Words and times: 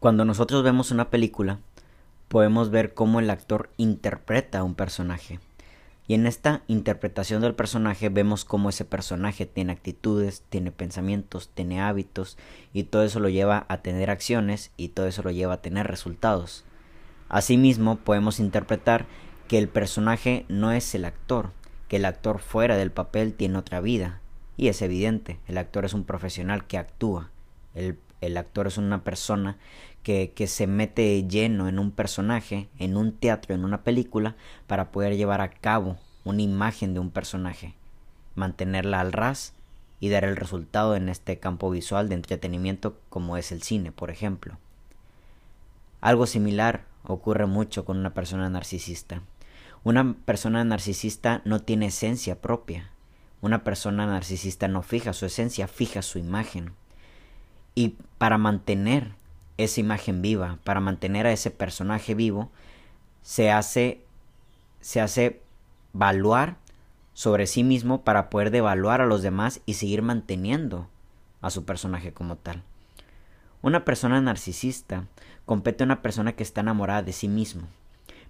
Cuando 0.00 0.26
nosotros 0.26 0.62
vemos 0.62 0.90
una 0.90 1.08
película, 1.08 1.58
podemos 2.28 2.70
ver 2.70 2.92
cómo 2.92 3.18
el 3.18 3.30
actor 3.30 3.70
interpreta 3.78 4.58
a 4.58 4.62
un 4.62 4.74
personaje. 4.74 5.40
Y 6.06 6.14
en 6.14 6.26
esta 6.26 6.62
interpretación 6.68 7.40
del 7.40 7.54
personaje 7.54 8.10
vemos 8.10 8.44
cómo 8.44 8.68
ese 8.68 8.84
personaje 8.84 9.46
tiene 9.46 9.72
actitudes, 9.72 10.44
tiene 10.50 10.70
pensamientos, 10.70 11.50
tiene 11.52 11.80
hábitos 11.80 12.36
y 12.74 12.84
todo 12.84 13.04
eso 13.04 13.20
lo 13.20 13.30
lleva 13.30 13.64
a 13.68 13.78
tener 13.78 14.10
acciones 14.10 14.70
y 14.76 14.88
todo 14.88 15.06
eso 15.06 15.22
lo 15.22 15.30
lleva 15.30 15.54
a 15.54 15.62
tener 15.62 15.86
resultados. 15.86 16.64
Asimismo, 17.28 17.96
podemos 17.96 18.38
interpretar 18.38 19.06
que 19.48 19.58
el 19.58 19.68
personaje 19.68 20.44
no 20.48 20.72
es 20.72 20.94
el 20.94 21.06
actor, 21.06 21.50
que 21.88 21.96
el 21.96 22.04
actor 22.04 22.38
fuera 22.38 22.76
del 22.76 22.92
papel 22.92 23.32
tiene 23.32 23.58
otra 23.58 23.80
vida. 23.80 24.20
Y 24.58 24.68
es 24.68 24.82
evidente, 24.82 25.40
el 25.48 25.58
actor 25.58 25.84
es 25.84 25.94
un 25.94 26.04
profesional 26.04 26.66
que 26.66 26.78
actúa. 26.78 27.30
El 28.20 28.36
actor 28.36 28.66
es 28.66 28.78
una 28.78 29.02
persona 29.04 29.56
que, 30.02 30.32
que, 30.34 30.46
se 30.46 30.66
mete 30.66 31.26
lleno 31.26 31.68
en 31.68 31.78
un 31.78 31.90
personaje, 31.90 32.68
en 32.78 32.96
un 32.96 33.12
teatro, 33.12 33.54
en 33.54 33.64
una 33.64 33.82
película, 33.82 34.36
para 34.66 34.92
poder 34.92 35.16
llevar 35.16 35.40
a 35.40 35.50
cabo 35.50 35.96
una 36.24 36.42
imagen 36.42 36.94
de 36.94 37.00
un 37.00 37.10
personaje, 37.10 37.74
mantenerla 38.34 39.00
al 39.00 39.12
ras 39.12 39.54
y 40.00 40.08
dar 40.08 40.24
el 40.24 40.36
resultado 40.36 40.96
en 40.96 41.08
este 41.08 41.38
campo 41.38 41.70
visual 41.70 42.08
de 42.08 42.14
entretenimiento 42.14 42.98
como 43.08 43.36
es 43.36 43.52
el 43.52 43.62
cine, 43.62 43.92
por 43.92 44.10
ejemplo. 44.10 44.58
Algo 46.00 46.26
similar 46.26 46.84
ocurre 47.04 47.46
mucho 47.46 47.84
con 47.84 47.98
una 47.98 48.12
persona 48.14 48.48
narcisista. 48.50 49.22
Una 49.84 50.14
persona 50.24 50.64
narcisista 50.64 51.42
no 51.44 51.60
tiene 51.60 51.86
esencia 51.86 52.40
propia. 52.40 52.90
Una 53.40 53.64
persona 53.64 54.06
narcisista 54.06 54.68
no 54.68 54.82
fija 54.82 55.12
su 55.12 55.26
esencia, 55.26 55.68
fija 55.68 56.02
su 56.02 56.18
imagen. 56.18 56.72
Y 57.76 57.94
para 58.18 58.38
mantener 58.38 59.12
esa 59.58 59.78
imagen 59.80 60.22
viva, 60.22 60.58
para 60.64 60.80
mantener 60.80 61.26
a 61.26 61.32
ese 61.32 61.52
personaje 61.52 62.16
vivo, 62.16 62.50
se 63.22 63.52
hace 63.52 64.02
se 64.80 65.00
hace 65.00 65.42
valuar 65.92 66.56
sobre 67.12 67.46
sí 67.46 67.64
mismo 67.64 68.02
para 68.02 68.30
poder 68.30 68.50
devaluar 68.50 69.00
a 69.00 69.06
los 69.06 69.22
demás 69.22 69.60
y 69.66 69.74
seguir 69.74 70.02
manteniendo 70.02 70.86
a 71.40 71.50
su 71.50 71.64
personaje 71.64 72.12
como 72.12 72.36
tal. 72.36 72.62
Una 73.62 73.84
persona 73.84 74.20
narcisista 74.20 75.06
compete 75.44 75.82
a 75.82 75.86
una 75.86 76.02
persona 76.02 76.32
que 76.32 76.42
está 76.42 76.60
enamorada 76.60 77.02
de 77.02 77.12
sí 77.12 77.26
mismo, 77.26 77.62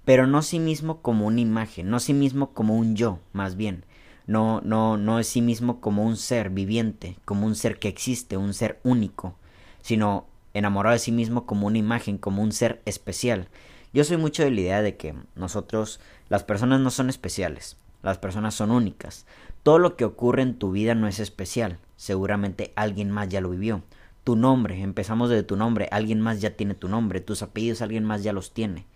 pero 0.05 0.27
no 0.27 0.41
sí 0.41 0.61
mismo 0.61 1.03
como 1.03 1.27
una 1.27 1.41
imagen, 1.41 1.91
no 1.91 2.01
sí 2.01 2.15
mismo 2.15 2.53
como 2.53 2.77
un 2.77 2.97
yo, 2.97 3.19
más 3.33 3.57
bien, 3.57 3.85
no, 4.27 4.61
no, 4.63 4.97
no 4.97 5.19
es 5.19 5.29
sí 5.29 5.41
mismo 5.41 5.81
como 5.81 6.05
un 6.05 6.17
ser 6.17 6.51
viviente, 6.51 7.17
como 7.25 7.47
un 7.47 7.55
ser 7.55 7.79
que 7.79 7.89
existe, 7.89 8.37
un 8.37 8.55
ser 8.55 8.81
único, 8.83 9.37
sino 9.83 10.27
enamorado 10.55 10.95
de 10.95 10.99
sí 10.99 11.13
mismo 11.13 11.47
como 11.47 11.67
una 11.67 11.79
imagen, 11.79 12.19
como 12.19 12.43
un 12.43 12.53
ser 12.53 12.83
especial. 12.87 13.49
Yo 13.93 14.05
soy 14.05 14.17
mucho 14.17 14.43
de 14.43 14.51
la 14.51 14.61
idea 14.61 14.83
de 14.83 14.97
que 14.97 15.15
nosotros, 15.37 16.01
las 16.29 16.45
personas 16.45 16.81
no 16.81 16.91
son 16.91 17.09
especiales, 17.09 17.77
las 18.03 18.19
personas 18.19 18.55
son 18.55 18.71
únicas. 18.71 19.27
Todo 19.63 19.79
lo 19.79 19.97
que 19.97 20.05
ocurre 20.05 20.43
en 20.43 20.59
tu 20.59 20.73
vida 20.73 20.95
no 20.95 21.09
es 21.09 21.21
especial, 21.21 21.79
seguramente 21.97 22.73
alguien 22.77 23.11
más 23.11 23.29
ya 23.29 23.41
lo 23.41 23.51
vivió. 23.51 23.83
Tu 24.25 24.35
nombre, 24.35 24.83
empezamos 24.83 25.31
desde 25.31 25.45
tu 25.45 25.57
nombre, 25.57 25.89
alguien 25.93 26.21
más 26.21 26.41
ya 26.41 26.51
tiene 26.51 26.75
tu 26.75 26.89
nombre, 26.89 27.21
tus 27.21 27.43
apellidos 27.43 27.81
alguien 27.81 28.05
más 28.05 28.25
ya 28.25 28.33
los 28.33 28.53
tiene. 28.53 28.87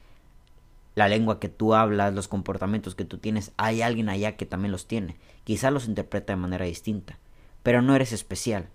La 0.94 1.08
lengua 1.08 1.38
que 1.38 1.48
tú 1.48 1.74
hablas, 1.74 2.14
los 2.14 2.28
comportamientos 2.28 2.94
que 2.94 3.04
tú 3.04 3.18
tienes, 3.18 3.52
hay 3.56 3.82
alguien 3.82 4.08
allá 4.08 4.36
que 4.36 4.46
también 4.46 4.72
los 4.72 4.86
tiene. 4.86 5.16
Quizá 5.44 5.70
los 5.70 5.86
interpreta 5.86 6.32
de 6.32 6.38
manera 6.38 6.64
distinta, 6.64 7.18
pero 7.62 7.82
no 7.82 7.94
eres 7.94 8.12
especial. 8.12 8.68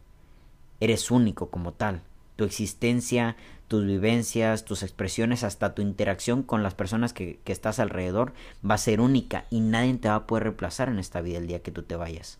Eres 0.80 1.12
único 1.12 1.50
como 1.50 1.74
tal. 1.74 2.02
Tu 2.36 2.44
existencia, 2.44 3.36
tus 3.68 3.86
vivencias, 3.86 4.66
tus 4.66 4.84
expresiones, 4.84 5.44
hasta 5.44 5.74
tu 5.74 5.82
interacción 5.82 6.44
con 6.44 6.64
las 6.64 6.74
personas 6.74 7.14
que, 7.14 7.40
que, 7.44 7.52
estás 7.52 7.80
alrededor 7.80 8.34
va 8.70 8.76
a 8.76 8.80
ser 8.80 9.02
única 9.02 9.46
y 9.50 9.62
nadie 9.62 9.96
te 9.96 10.10
va 10.10 10.16
a 10.16 10.28
poder 10.28 10.44
reemplazar 10.44 10.90
en 10.90 11.00
esta 11.00 11.22
vida 11.22 11.38
el 11.38 11.48
día 11.48 11.62
que 11.62 11.72
tú 11.72 11.84
te 11.84 11.96
vayas. 11.96 12.40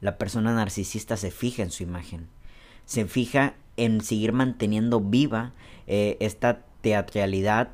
La 0.00 0.18
persona 0.18 0.52
narcisista 0.52 1.16
se 1.16 1.30
fija 1.30 1.62
en 1.62 1.70
su 1.70 1.84
imagen, 1.84 2.26
se 2.86 3.04
fija 3.06 3.54
en 3.76 4.00
seguir 4.00 4.32
manteniendo 4.32 5.00
viva 5.00 5.52
eh, 5.86 6.16
esta 6.20 6.62
teatralidad 6.80 7.70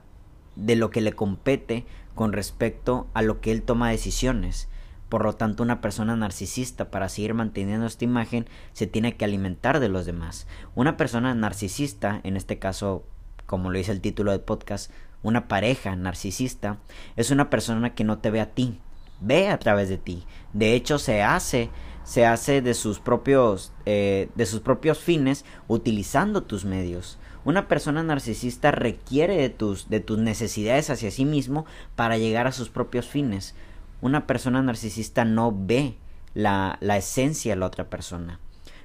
de 0.58 0.76
lo 0.76 0.90
que 0.90 1.00
le 1.00 1.12
compete 1.12 1.86
con 2.14 2.32
respecto 2.32 3.06
a 3.14 3.22
lo 3.22 3.40
que 3.40 3.52
él 3.52 3.62
toma 3.62 3.90
decisiones. 3.90 4.68
Por 5.08 5.24
lo 5.24 5.34
tanto, 5.36 5.62
una 5.62 5.80
persona 5.80 6.16
narcisista 6.16 6.90
para 6.90 7.08
seguir 7.08 7.32
manteniendo 7.32 7.86
esta 7.86 8.04
imagen 8.04 8.46
se 8.72 8.86
tiene 8.86 9.16
que 9.16 9.24
alimentar 9.24 9.80
de 9.80 9.88
los 9.88 10.04
demás. 10.04 10.46
Una 10.74 10.96
persona 10.96 11.34
narcisista, 11.34 12.20
en 12.24 12.36
este 12.36 12.58
caso, 12.58 13.04
como 13.46 13.70
lo 13.70 13.78
dice 13.78 13.92
el 13.92 14.02
título 14.02 14.32
del 14.32 14.40
podcast, 14.40 14.90
una 15.22 15.48
pareja 15.48 15.96
narcisista, 15.96 16.78
es 17.16 17.30
una 17.30 17.48
persona 17.48 17.94
que 17.94 18.04
no 18.04 18.18
te 18.18 18.30
ve 18.30 18.40
a 18.40 18.50
ti, 18.50 18.80
ve 19.20 19.48
a 19.48 19.58
través 19.58 19.88
de 19.88 19.96
ti. 19.96 20.24
De 20.52 20.74
hecho, 20.74 20.98
se 20.98 21.22
hace, 21.22 21.70
se 22.04 22.26
hace 22.26 22.60
de 22.60 22.74
sus 22.74 23.00
propios, 23.00 23.72
eh, 23.86 24.28
de 24.34 24.44
sus 24.44 24.60
propios 24.60 24.98
fines 24.98 25.44
utilizando 25.68 26.42
tus 26.42 26.64
medios. 26.64 27.18
Una 27.44 27.68
persona 27.68 28.02
narcisista 28.02 28.70
requiere 28.70 29.36
de 29.36 29.48
tus, 29.48 29.88
de 29.88 30.00
tus 30.00 30.18
necesidades 30.18 30.90
hacia 30.90 31.10
sí 31.10 31.24
mismo 31.24 31.66
para 31.96 32.18
llegar 32.18 32.46
a 32.46 32.52
sus 32.52 32.68
propios 32.68 33.06
fines 33.06 33.54
una 34.00 34.26
persona 34.26 34.62
narcisista 34.62 35.24
no 35.24 35.54
ve 35.56 35.96
la, 36.34 36.78
la 36.80 36.96
esencia 36.96 37.52
de 37.52 37.60
la 37.60 37.66
otra 37.66 37.90
persona. 37.90 38.40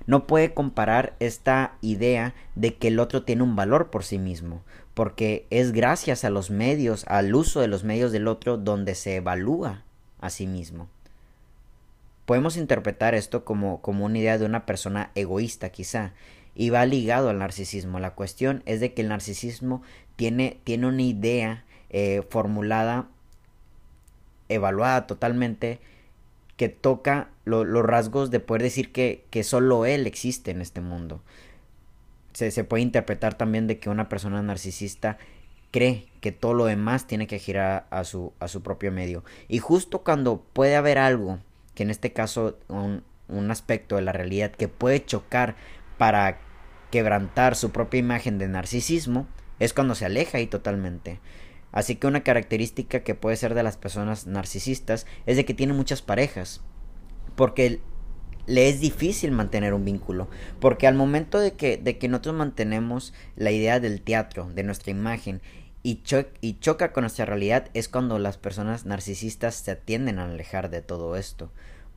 No 0.05 0.27
puede 0.27 0.53
comparar 0.53 1.15
esta 1.19 1.75
idea 1.81 2.33
de 2.55 2.75
que 2.75 2.89
el 2.89 2.99
otro 2.99 3.23
tiene 3.23 3.43
un 3.43 3.55
valor 3.55 3.89
por 3.89 4.03
sí 4.03 4.17
mismo, 4.17 4.63
porque 4.93 5.47
es 5.49 5.71
gracias 5.71 6.23
a 6.23 6.29
los 6.29 6.49
medios, 6.49 7.05
al 7.07 7.33
uso 7.35 7.61
de 7.61 7.67
los 7.67 7.83
medios 7.83 8.11
del 8.11 8.27
otro, 8.27 8.57
donde 8.57 8.95
se 8.95 9.17
evalúa 9.17 9.83
a 10.19 10.29
sí 10.29 10.45
mismo. 10.47 10.89
Podemos 12.25 12.57
interpretar 12.57 13.15
esto 13.15 13.45
como, 13.45 13.81
como 13.81 14.05
una 14.05 14.17
idea 14.17 14.37
de 14.37 14.45
una 14.45 14.65
persona 14.65 15.11
egoísta 15.15 15.69
quizá, 15.69 16.13
y 16.55 16.69
va 16.69 16.85
ligado 16.85 17.29
al 17.29 17.39
narcisismo. 17.39 17.99
La 17.99 18.15
cuestión 18.15 18.63
es 18.65 18.79
de 18.79 18.93
que 18.93 19.01
el 19.01 19.09
narcisismo 19.09 19.81
tiene, 20.15 20.59
tiene 20.63 20.87
una 20.87 21.01
idea 21.01 21.65
eh, 21.89 22.23
formulada 22.29 23.07
evaluada 24.49 25.07
totalmente 25.07 25.79
que 26.57 26.69
toca 26.69 27.29
los 27.45 27.83
rasgos 27.83 28.29
de 28.29 28.39
poder 28.39 28.61
decir 28.61 28.91
que, 28.91 29.25
que, 29.29 29.43
solo 29.43 29.85
él 29.85 30.05
existe 30.05 30.51
en 30.51 30.61
este 30.61 30.81
mundo. 30.81 31.21
Se, 32.33 32.51
se, 32.51 32.63
puede 32.63 32.83
interpretar 32.83 33.33
también 33.35 33.67
de 33.67 33.79
que 33.79 33.89
una 33.89 34.09
persona 34.09 34.41
narcisista 34.41 35.17
cree 35.71 36.07
que 36.21 36.31
todo 36.31 36.53
lo 36.53 36.65
demás 36.65 37.07
tiene 37.07 37.27
que 37.27 37.39
girar 37.39 37.87
a 37.89 38.03
su, 38.03 38.33
a 38.39 38.47
su 38.47 38.61
propio 38.61 38.91
medio. 38.91 39.23
Y 39.47 39.59
justo 39.59 40.03
cuando 40.03 40.43
puede 40.53 40.75
haber 40.75 40.99
algo, 40.99 41.39
que 41.73 41.83
en 41.83 41.89
este 41.89 42.13
caso 42.13 42.59
un, 42.67 43.03
un 43.27 43.51
aspecto 43.51 43.95
de 43.95 44.03
la 44.03 44.11
realidad 44.11 44.51
que 44.51 44.67
puede 44.67 45.03
chocar 45.03 45.55
para 46.03 46.37
quebrantar 46.91 47.55
su 47.55 47.71
propia 47.71 48.01
imagen 48.01 48.37
de 48.37 48.49
narcisismo, 48.49 49.25
es 49.59 49.71
cuando 49.71 49.95
se 49.95 50.03
aleja 50.03 50.37
ahí 50.37 50.47
totalmente. 50.47 51.21
Así 51.71 51.95
que 51.95 52.07
una 52.07 52.23
característica 52.23 53.03
que 53.03 53.15
puede 53.15 53.37
ser 53.37 53.53
de 53.53 53.63
las 53.63 53.77
personas 53.77 54.27
narcisistas 54.27 55.05
es 55.25 55.37
de 55.37 55.45
que 55.45 55.53
tienen 55.53 55.77
muchas 55.77 56.01
parejas. 56.01 56.59
Porque 57.37 57.79
le 58.47 58.67
es 58.67 58.81
difícil 58.81 59.31
mantener 59.31 59.73
un 59.73 59.85
vínculo. 59.85 60.27
Porque 60.59 60.87
al 60.87 60.95
momento 60.95 61.39
de 61.39 61.53
que, 61.53 61.77
de 61.77 61.97
que 61.97 62.09
nosotros 62.09 62.35
mantenemos 62.35 63.13
la 63.37 63.51
idea 63.51 63.79
del 63.79 64.01
teatro, 64.01 64.51
de 64.53 64.63
nuestra 64.63 64.91
imagen, 64.91 65.41
y, 65.83 66.01
cho 66.03 66.25
y 66.41 66.59
choca 66.59 66.91
con 66.91 67.03
nuestra 67.03 67.23
realidad, 67.23 67.69
es 67.73 67.87
cuando 67.87 68.19
las 68.19 68.35
personas 68.35 68.85
narcisistas 68.85 69.55
se 69.55 69.77
tienden 69.77 70.19
a 70.19 70.25
alejar 70.25 70.69
de 70.69 70.81
todo 70.81 71.15
esto. 71.15 71.49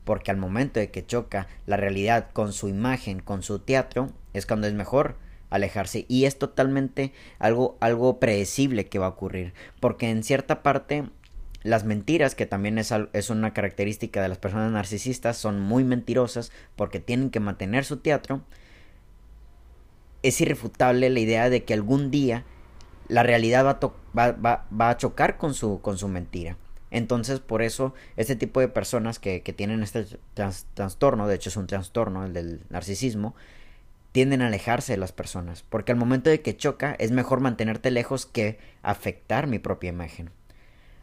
Porque 0.07 0.31
al 0.31 0.37
momento 0.37 0.79
de 0.79 0.89
que 0.89 1.05
choca 1.05 1.47
la 1.65 1.75
realidad 1.75 2.29
con 2.31 2.53
su 2.53 2.69
imagen, 2.69 3.19
con 3.19 3.43
su 3.43 3.59
teatro, 3.59 4.09
es 4.31 4.45
cuando 4.45 4.65
es 4.65 4.73
mejor 4.73 5.17
alejarse. 5.49 6.05
Y 6.07 6.23
es 6.23 6.39
totalmente 6.39 7.11
algo 7.39 7.77
algo 7.81 8.17
predecible 8.17 8.85
que 8.85 8.99
va 8.99 9.07
a 9.07 9.09
ocurrir 9.09 9.53
porque 9.81 10.09
en 10.09 10.23
cierta 10.23 10.63
parte 10.63 11.03
las 11.61 11.83
mentiras 11.83 12.35
que 12.35 12.45
también 12.45 12.77
es, 12.77 12.93
es 13.11 13.29
una 13.29 13.53
característica 13.53 14.21
de 14.21 14.29
las 14.29 14.37
personas 14.37 14.71
narcisistas 14.71 15.35
son 15.35 15.59
muy 15.59 15.83
mentirosas 15.83 16.53
porque 16.77 17.01
tienen 17.01 17.29
que 17.29 17.41
mantener 17.41 17.83
su 17.83 17.97
teatro. 17.97 18.43
Es 20.23 20.39
irrefutable 20.39 21.09
la 21.09 21.19
idea 21.19 21.49
de 21.49 21.65
que 21.65 21.73
algún 21.73 22.11
día 22.11 22.45
la 23.09 23.23
realidad 23.23 23.65
va 23.65 23.71
a, 23.71 23.91
va, 24.17 24.31
va, 24.31 24.67
va 24.73 24.89
a 24.89 24.97
chocar 24.97 25.35
con 25.37 25.53
su, 25.53 25.81
con 25.81 25.97
su 25.97 26.07
mentira 26.07 26.55
entonces, 26.91 27.39
por 27.39 27.61
eso, 27.61 27.93
este 28.15 28.35
tipo 28.35 28.59
de 28.59 28.69
personas 28.69 29.19
que, 29.19 29.41
que 29.41 29.53
tienen 29.53 29.83
este 29.83 30.05
trastorno, 30.73 31.27
de 31.27 31.35
hecho 31.35 31.49
es 31.49 31.57
un 31.57 31.67
trastorno, 31.67 32.25
el 32.25 32.33
del 32.33 32.61
narcisismo, 32.69 33.35
tienden 34.11 34.41
a 34.41 34.47
alejarse 34.47 34.93
de 34.93 34.97
las 34.97 35.11
personas, 35.11 35.63
porque 35.69 35.91
al 35.91 35.97
momento 35.97 36.29
de 36.29 36.41
que 36.41 36.55
choca 36.57 36.95
es 36.97 37.11
mejor 37.11 37.39
mantenerte 37.39 37.91
lejos 37.91 38.25
que 38.25 38.57
afectar 38.81 39.47
mi 39.47 39.59
propia 39.59 39.89
imagen. 39.89 40.31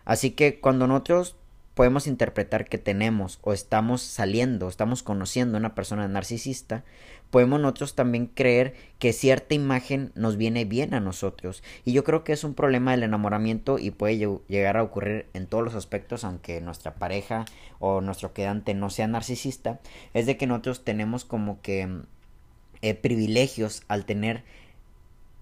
Así 0.04 0.32
que 0.32 0.58
cuando 0.58 0.86
nosotros 0.86 1.36
podemos 1.75 2.06
interpretar 2.06 2.67
que 2.67 2.79
tenemos 2.79 3.38
o 3.43 3.53
estamos 3.53 4.00
saliendo, 4.03 4.69
estamos 4.69 5.03
conociendo 5.03 5.56
a 5.56 5.61
una 5.61 5.75
persona 5.75 6.06
narcisista, 6.09 6.85
podemos 7.31 7.61
nosotros 7.61 7.97
también 7.97 8.26
creer 8.26 8.75
que 9.00 9.12
cierta 9.12 9.55
imagen 9.55 10.12
nos 10.15 10.37
viene 10.37 10.65
bien 10.65 10.94
a 10.94 11.00
nosotros. 11.00 11.65
Y 11.85 11.93
yo 11.93 12.05
creo 12.05 12.23
que 12.23 12.32
es 12.32 12.44
un 12.44 12.55
problema 12.55 12.93
del 12.93 13.03
enamoramiento 13.03 13.79
y 13.79 13.91
puede 13.91 14.41
llegar 14.49 14.76
a 14.76 14.85
ocurrir 14.85 15.26
en 15.35 15.47
todos 15.47 15.65
los 15.65 15.75
aspectos, 15.75 16.23
aunque 16.23 16.61
nuestra 16.61 16.94
pareja 16.94 17.44
o 17.81 18.00
nuestro 18.00 18.32
quedante 18.32 18.75
no 18.75 18.88
sea 18.88 19.09
narcisista, 19.09 19.81
es 20.15 20.27
de 20.27 20.37
que 20.37 20.47
nosotros 20.47 20.85
tenemos 20.85 21.25
como 21.25 21.61
que 21.61 21.88
eh, 22.82 22.94
privilegios 22.94 23.82
al 23.88 24.05
tener 24.05 24.44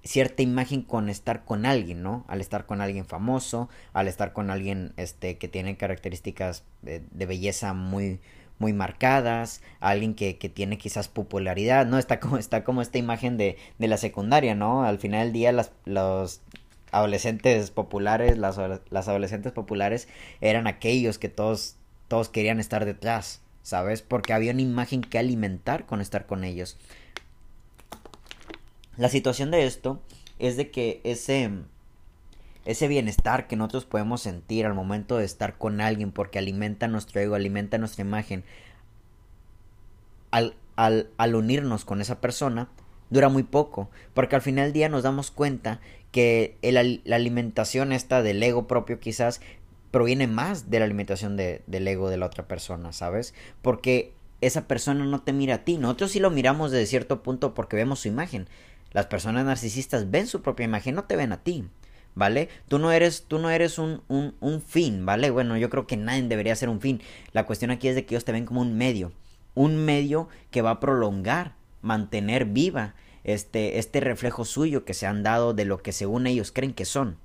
cierta 0.04 0.42
imagen 0.42 0.82
con 0.82 1.08
estar 1.08 1.44
con 1.44 1.66
alguien, 1.66 2.02
¿no? 2.02 2.24
Al 2.28 2.40
estar 2.40 2.66
con 2.66 2.80
alguien 2.80 3.04
famoso, 3.04 3.68
al 3.92 4.08
estar 4.08 4.32
con 4.32 4.50
alguien 4.50 4.92
este 4.96 5.38
que 5.38 5.48
tiene 5.48 5.76
características 5.76 6.64
de, 6.82 7.02
belleza 7.26 7.72
muy 7.72 8.20
muy 8.58 8.72
marcadas, 8.72 9.60
alguien 9.80 10.14
que, 10.14 10.38
que, 10.38 10.48
tiene 10.48 10.78
quizás 10.78 11.08
popularidad, 11.08 11.84
¿no? 11.84 11.98
Está 11.98 12.20
como, 12.20 12.38
está 12.38 12.62
como 12.62 12.80
esta 12.80 12.98
imagen 12.98 13.36
de, 13.36 13.56
de 13.78 13.88
la 13.88 13.96
secundaria, 13.96 14.54
¿no? 14.54 14.84
Al 14.84 14.98
final 14.98 15.24
del 15.24 15.32
día 15.32 15.50
las, 15.50 15.72
los 15.84 16.42
adolescentes 16.92 17.70
populares, 17.70 18.38
las, 18.38 18.58
las 18.90 19.08
adolescentes 19.08 19.50
populares 19.52 20.06
eran 20.40 20.66
aquellos 20.68 21.18
que 21.18 21.28
todos, 21.28 21.76
todos 22.06 22.28
querían 22.28 22.60
estar 22.60 22.84
detrás, 22.84 23.40
¿sabes? 23.62 24.02
Porque 24.02 24.32
había 24.32 24.52
una 24.52 24.62
imagen 24.62 25.00
que 25.00 25.18
alimentar 25.18 25.86
con 25.86 26.00
estar 26.00 26.26
con 26.26 26.44
ellos. 26.44 26.76
La 28.96 29.08
situación 29.08 29.50
de 29.50 29.64
esto 29.66 30.00
es 30.38 30.56
de 30.56 30.70
que 30.70 31.00
ese, 31.04 31.50
ese 32.64 32.88
bienestar 32.88 33.46
que 33.46 33.56
nosotros 33.56 33.84
podemos 33.84 34.20
sentir 34.20 34.66
al 34.66 34.74
momento 34.74 35.16
de 35.16 35.24
estar 35.24 35.56
con 35.56 35.80
alguien 35.80 36.12
porque 36.12 36.38
alimenta 36.38 36.88
nuestro 36.88 37.20
ego, 37.20 37.34
alimenta 37.34 37.78
nuestra 37.78 38.04
imagen, 38.04 38.44
al, 40.30 40.54
al, 40.76 41.10
al 41.16 41.34
unirnos 41.34 41.84
con 41.84 42.00
esa 42.00 42.20
persona, 42.20 42.68
dura 43.10 43.28
muy 43.28 43.42
poco, 43.42 43.90
porque 44.14 44.36
al 44.36 44.42
final 44.42 44.66
del 44.66 44.72
día 44.72 44.88
nos 44.88 45.02
damos 45.02 45.30
cuenta 45.30 45.80
que 46.10 46.56
la 46.62 47.16
alimentación 47.16 47.92
esta 47.92 48.22
del 48.22 48.42
ego 48.42 48.66
propio 48.66 49.00
quizás 49.00 49.40
proviene 49.90 50.26
más 50.26 50.70
de 50.70 50.78
la 50.78 50.86
alimentación 50.86 51.36
de, 51.36 51.62
del 51.66 51.86
ego 51.86 52.10
de 52.10 52.16
la 52.16 52.26
otra 52.26 52.48
persona, 52.48 52.92
¿sabes? 52.92 53.34
Porque 53.60 54.12
esa 54.40 54.66
persona 54.66 55.04
no 55.04 55.22
te 55.22 55.32
mira 55.32 55.56
a 55.56 55.64
ti, 55.64 55.78
nosotros 55.78 56.10
sí 56.10 56.18
lo 56.18 56.30
miramos 56.30 56.70
desde 56.70 56.86
cierto 56.86 57.22
punto 57.22 57.54
porque 57.54 57.76
vemos 57.76 58.00
su 58.00 58.08
imagen, 58.08 58.48
las 58.92 59.06
personas 59.06 59.44
narcisistas 59.44 60.10
ven 60.10 60.26
su 60.26 60.42
propia 60.42 60.64
imagen, 60.64 60.94
no 60.94 61.04
te 61.04 61.16
ven 61.16 61.32
a 61.32 61.42
ti. 61.42 61.64
¿Vale? 62.14 62.50
Tú 62.68 62.78
no 62.78 62.92
eres, 62.92 63.24
tú 63.26 63.38
no 63.38 63.48
eres 63.48 63.78
un, 63.78 64.02
un, 64.06 64.34
un 64.40 64.60
fin, 64.60 65.06
¿vale? 65.06 65.30
Bueno, 65.30 65.56
yo 65.56 65.70
creo 65.70 65.86
que 65.86 65.96
nadie 65.96 66.22
debería 66.22 66.54
ser 66.54 66.68
un 66.68 66.82
fin. 66.82 67.00
La 67.32 67.46
cuestión 67.46 67.70
aquí 67.70 67.88
es 67.88 67.94
de 67.94 68.04
que 68.04 68.14
ellos 68.14 68.26
te 68.26 68.32
ven 68.32 68.44
como 68.44 68.60
un 68.60 68.76
medio. 68.76 69.12
Un 69.54 69.82
medio 69.82 70.28
que 70.50 70.60
va 70.60 70.72
a 70.72 70.80
prolongar, 70.80 71.54
mantener 71.80 72.44
viva 72.44 72.94
este, 73.24 73.78
este 73.78 74.00
reflejo 74.00 74.44
suyo 74.44 74.84
que 74.84 74.92
se 74.92 75.06
han 75.06 75.22
dado 75.22 75.54
de 75.54 75.64
lo 75.64 75.78
que 75.78 75.92
según 75.92 76.26
ellos 76.26 76.52
creen 76.52 76.74
que 76.74 76.84
son 76.84 77.16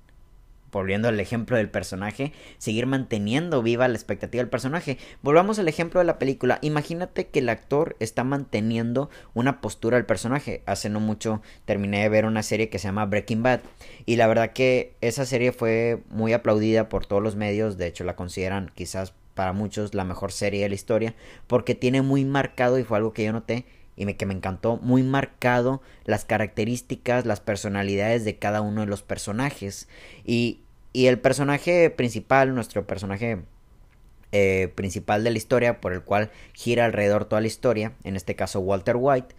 volviendo 0.77 1.07
al 1.07 1.19
ejemplo 1.19 1.57
del 1.57 1.69
personaje, 1.69 2.33
seguir 2.57 2.85
manteniendo 2.85 3.61
viva 3.61 3.87
la 3.87 3.95
expectativa 3.95 4.41
del 4.41 4.49
personaje. 4.49 4.97
Volvamos 5.21 5.59
al 5.59 5.67
ejemplo 5.67 5.99
de 5.99 6.05
la 6.05 6.19
película. 6.19 6.59
Imagínate 6.61 7.27
que 7.27 7.39
el 7.39 7.49
actor 7.49 7.95
está 7.99 8.23
manteniendo 8.23 9.09
una 9.33 9.61
postura 9.61 9.97
del 9.97 10.05
personaje. 10.05 10.61
Hace 10.65 10.89
no 10.89 10.99
mucho 10.99 11.41
terminé 11.65 12.01
de 12.01 12.09
ver 12.09 12.25
una 12.25 12.43
serie 12.43 12.69
que 12.69 12.79
se 12.79 12.87
llama 12.87 13.05
Breaking 13.05 13.43
Bad 13.43 13.61
y 14.05 14.15
la 14.15 14.27
verdad 14.27 14.53
que 14.53 14.93
esa 15.01 15.25
serie 15.25 15.51
fue 15.51 16.03
muy 16.09 16.33
aplaudida 16.33 16.89
por 16.89 17.05
todos 17.05 17.21
los 17.21 17.35
medios, 17.35 17.77
de 17.77 17.87
hecho 17.87 18.03
la 18.03 18.15
consideran 18.15 18.71
quizás 18.73 19.13
para 19.33 19.53
muchos 19.53 19.93
la 19.93 20.03
mejor 20.03 20.31
serie 20.31 20.63
de 20.63 20.69
la 20.69 20.75
historia 20.75 21.13
porque 21.45 21.75
tiene 21.75 22.01
muy 22.01 22.25
marcado 22.25 22.79
y 22.79 22.83
fue 22.83 22.97
algo 22.97 23.13
que 23.13 23.23
yo 23.23 23.33
noté 23.33 23.65
y 23.97 24.13
que 24.13 24.25
me 24.25 24.33
encantó 24.33 24.77
muy 24.77 25.03
marcado 25.03 25.81
las 26.05 26.23
características, 26.23 27.25
las 27.25 27.41
personalidades 27.41 28.23
de 28.23 28.37
cada 28.37 28.61
uno 28.61 28.81
de 28.81 28.87
los 28.87 29.01
personajes. 29.01 29.89
Y, 30.23 30.61
y 30.97 31.05
el 31.05 31.19
personaje 31.19 31.91
principal, 31.91 32.55
nuestro 32.55 32.87
personaje 32.87 33.43
eh, 34.31 34.73
principal 34.73 35.23
de 35.23 35.29
la 35.29 35.37
historia, 35.37 35.79
por 35.79 35.93
el 35.93 36.01
cual 36.01 36.31
gira 36.53 36.85
alrededor 36.85 37.25
toda 37.25 37.39
la 37.39 37.45
historia, 37.45 37.93
en 38.03 38.15
este 38.15 38.35
caso 38.35 38.61
Walter 38.61 38.95
White, 38.97 39.35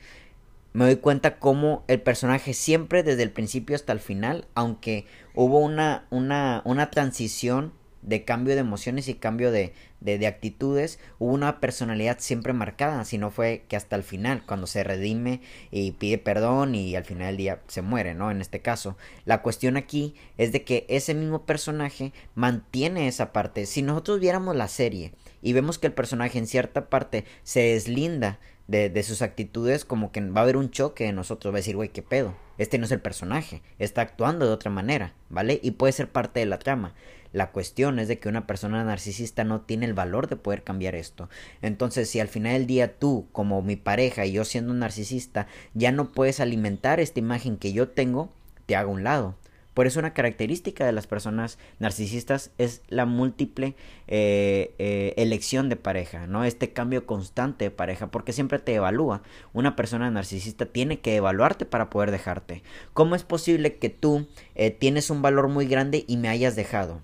me 0.72 0.84
doy 0.84 0.94
cuenta 0.98 1.40
cómo 1.40 1.82
el 1.88 2.00
personaje 2.00 2.54
siempre 2.54 3.02
desde 3.02 3.24
el 3.24 3.32
principio 3.32 3.74
hasta 3.74 3.92
el 3.92 3.98
final, 3.98 4.46
aunque 4.54 5.06
hubo 5.34 5.58
una, 5.58 6.06
una, 6.10 6.62
una 6.64 6.92
transición 6.92 7.72
de 8.02 8.24
cambio 8.24 8.54
de 8.54 8.60
emociones 8.60 9.08
y 9.08 9.14
cambio 9.14 9.50
de, 9.50 9.72
de, 10.00 10.26
actitudes, 10.26 10.98
hubo 11.18 11.32
una 11.32 11.60
personalidad 11.60 12.18
siempre 12.20 12.52
marcada, 12.52 13.04
si 13.04 13.18
no 13.18 13.30
fue 13.30 13.64
que 13.68 13.76
hasta 13.76 13.96
el 13.96 14.02
final, 14.02 14.44
cuando 14.46 14.66
se 14.66 14.84
redime 14.84 15.40
y 15.70 15.92
pide 15.92 16.18
perdón 16.18 16.74
y 16.74 16.94
al 16.96 17.04
final 17.04 17.28
del 17.28 17.36
día 17.36 17.60
se 17.66 17.82
muere, 17.82 18.14
¿no? 18.14 18.30
En 18.30 18.40
este 18.40 18.60
caso, 18.60 18.96
la 19.24 19.42
cuestión 19.42 19.76
aquí 19.76 20.14
es 20.36 20.52
de 20.52 20.64
que 20.64 20.86
ese 20.88 21.14
mismo 21.14 21.44
personaje 21.44 22.12
mantiene 22.34 23.08
esa 23.08 23.32
parte. 23.32 23.66
Si 23.66 23.82
nosotros 23.82 24.20
viéramos 24.20 24.56
la 24.56 24.68
serie 24.68 25.12
y 25.42 25.52
vemos 25.52 25.78
que 25.78 25.88
el 25.88 25.92
personaje 25.92 26.38
en 26.38 26.46
cierta 26.46 26.88
parte 26.88 27.24
se 27.42 27.60
deslinda 27.60 28.38
de, 28.68 28.90
de 28.90 29.02
sus 29.02 29.22
actitudes, 29.22 29.84
como 29.84 30.12
que 30.12 30.20
va 30.20 30.40
a 30.40 30.44
haber 30.44 30.56
un 30.56 30.70
choque 30.70 31.06
en 31.06 31.16
nosotros, 31.16 31.52
va 31.52 31.56
a 31.56 31.60
decir, 31.60 31.74
güey, 31.74 31.88
¿qué 31.88 32.02
pedo? 32.02 32.36
Este 32.58 32.78
no 32.78 32.84
es 32.84 32.92
el 32.92 33.00
personaje, 33.00 33.62
está 33.78 34.02
actuando 34.02 34.46
de 34.46 34.52
otra 34.52 34.70
manera, 34.70 35.14
¿vale? 35.30 35.58
Y 35.62 35.72
puede 35.72 35.92
ser 35.92 36.10
parte 36.10 36.40
de 36.40 36.46
la 36.46 36.58
trama. 36.58 36.94
La 37.32 37.50
cuestión 37.50 37.98
es 37.98 38.08
de 38.08 38.18
que 38.18 38.28
una 38.28 38.46
persona 38.46 38.82
narcisista 38.84 39.44
no 39.44 39.60
tiene 39.60 39.86
el 39.86 39.94
valor 39.94 40.28
de 40.28 40.36
poder 40.36 40.64
cambiar 40.64 40.94
esto. 40.94 41.28
Entonces, 41.60 42.08
si 42.08 42.20
al 42.20 42.28
final 42.28 42.54
del 42.54 42.66
día 42.66 42.98
tú, 42.98 43.26
como 43.32 43.60
mi 43.62 43.76
pareja 43.76 44.24
y 44.24 44.32
yo 44.32 44.44
siendo 44.44 44.72
narcisista, 44.72 45.46
ya 45.74 45.92
no 45.92 46.12
puedes 46.12 46.40
alimentar 46.40 47.00
esta 47.00 47.20
imagen 47.20 47.58
que 47.58 47.72
yo 47.72 47.88
tengo, 47.88 48.30
te 48.66 48.76
hago 48.76 48.92
un 48.92 49.04
lado. 49.04 49.34
Por 49.78 49.86
eso 49.86 50.00
una 50.00 50.12
característica 50.12 50.84
de 50.84 50.90
las 50.90 51.06
personas 51.06 51.56
narcisistas 51.78 52.50
es 52.58 52.82
la 52.88 53.06
múltiple 53.06 53.76
eh, 54.08 54.74
eh, 54.80 55.14
elección 55.16 55.68
de 55.68 55.76
pareja, 55.76 56.26
¿no? 56.26 56.42
Este 56.42 56.72
cambio 56.72 57.06
constante 57.06 57.66
de 57.66 57.70
pareja, 57.70 58.08
porque 58.08 58.32
siempre 58.32 58.58
te 58.58 58.74
evalúa. 58.74 59.22
Una 59.52 59.76
persona 59.76 60.10
narcisista 60.10 60.66
tiene 60.66 60.98
que 60.98 61.14
evaluarte 61.14 61.64
para 61.64 61.90
poder 61.90 62.10
dejarte. 62.10 62.64
¿Cómo 62.92 63.14
es 63.14 63.22
posible 63.22 63.76
que 63.76 63.88
tú 63.88 64.26
eh, 64.56 64.72
tienes 64.72 65.10
un 65.10 65.22
valor 65.22 65.46
muy 65.46 65.68
grande 65.68 66.04
y 66.08 66.16
me 66.16 66.28
hayas 66.28 66.56
dejado? 66.56 67.00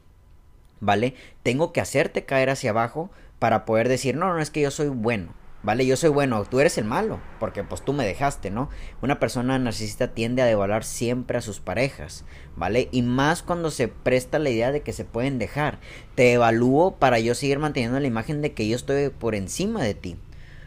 ¿vale? 0.80 1.14
Tengo 1.44 1.72
que 1.72 1.80
hacerte 1.80 2.24
caer 2.24 2.50
hacia 2.50 2.70
abajo 2.70 3.08
para 3.38 3.66
poder 3.66 3.88
decir, 3.88 4.16
no, 4.16 4.34
no, 4.34 4.40
es 4.40 4.50
que 4.50 4.62
yo 4.62 4.72
soy 4.72 4.88
bueno, 4.88 5.32
¿vale? 5.64 5.86
Yo 5.86 5.96
soy 5.96 6.10
bueno, 6.10 6.44
tú 6.44 6.60
eres 6.60 6.78
el 6.78 6.84
malo, 6.84 7.18
porque 7.40 7.64
pues 7.64 7.82
tú 7.82 7.92
me 7.92 8.04
dejaste, 8.04 8.50
¿no? 8.50 8.68
Una 9.02 9.18
persona 9.18 9.58
narcisista 9.58 10.08
tiende 10.08 10.42
a 10.42 10.46
devaluar 10.46 10.84
siempre 10.84 11.38
a 11.38 11.40
sus 11.40 11.60
parejas, 11.60 12.24
¿vale? 12.54 12.88
Y 12.92 13.02
más 13.02 13.42
cuando 13.42 13.70
se 13.70 13.88
presta 13.88 14.38
la 14.38 14.50
idea 14.50 14.70
de 14.70 14.82
que 14.82 14.92
se 14.92 15.04
pueden 15.04 15.38
dejar. 15.38 15.80
Te 16.14 16.34
evalúo 16.34 16.96
para 16.96 17.18
yo 17.18 17.34
seguir 17.34 17.58
manteniendo 17.58 17.98
la 17.98 18.06
imagen 18.06 18.42
de 18.42 18.52
que 18.52 18.68
yo 18.68 18.76
estoy 18.76 19.08
por 19.08 19.34
encima 19.34 19.82
de 19.82 19.94
ti. 19.94 20.16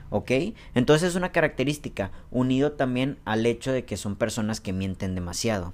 ¿Ok? 0.09 0.31
Entonces 0.73 1.09
es 1.09 1.15
una 1.15 1.33
característica, 1.33 2.11
unido 2.31 2.71
también 2.71 3.17
al 3.25 3.45
hecho 3.45 3.73
de 3.73 3.83
que 3.83 3.97
son 3.97 4.15
personas 4.15 4.61
que 4.61 4.71
mienten 4.71 5.15
demasiado. 5.15 5.73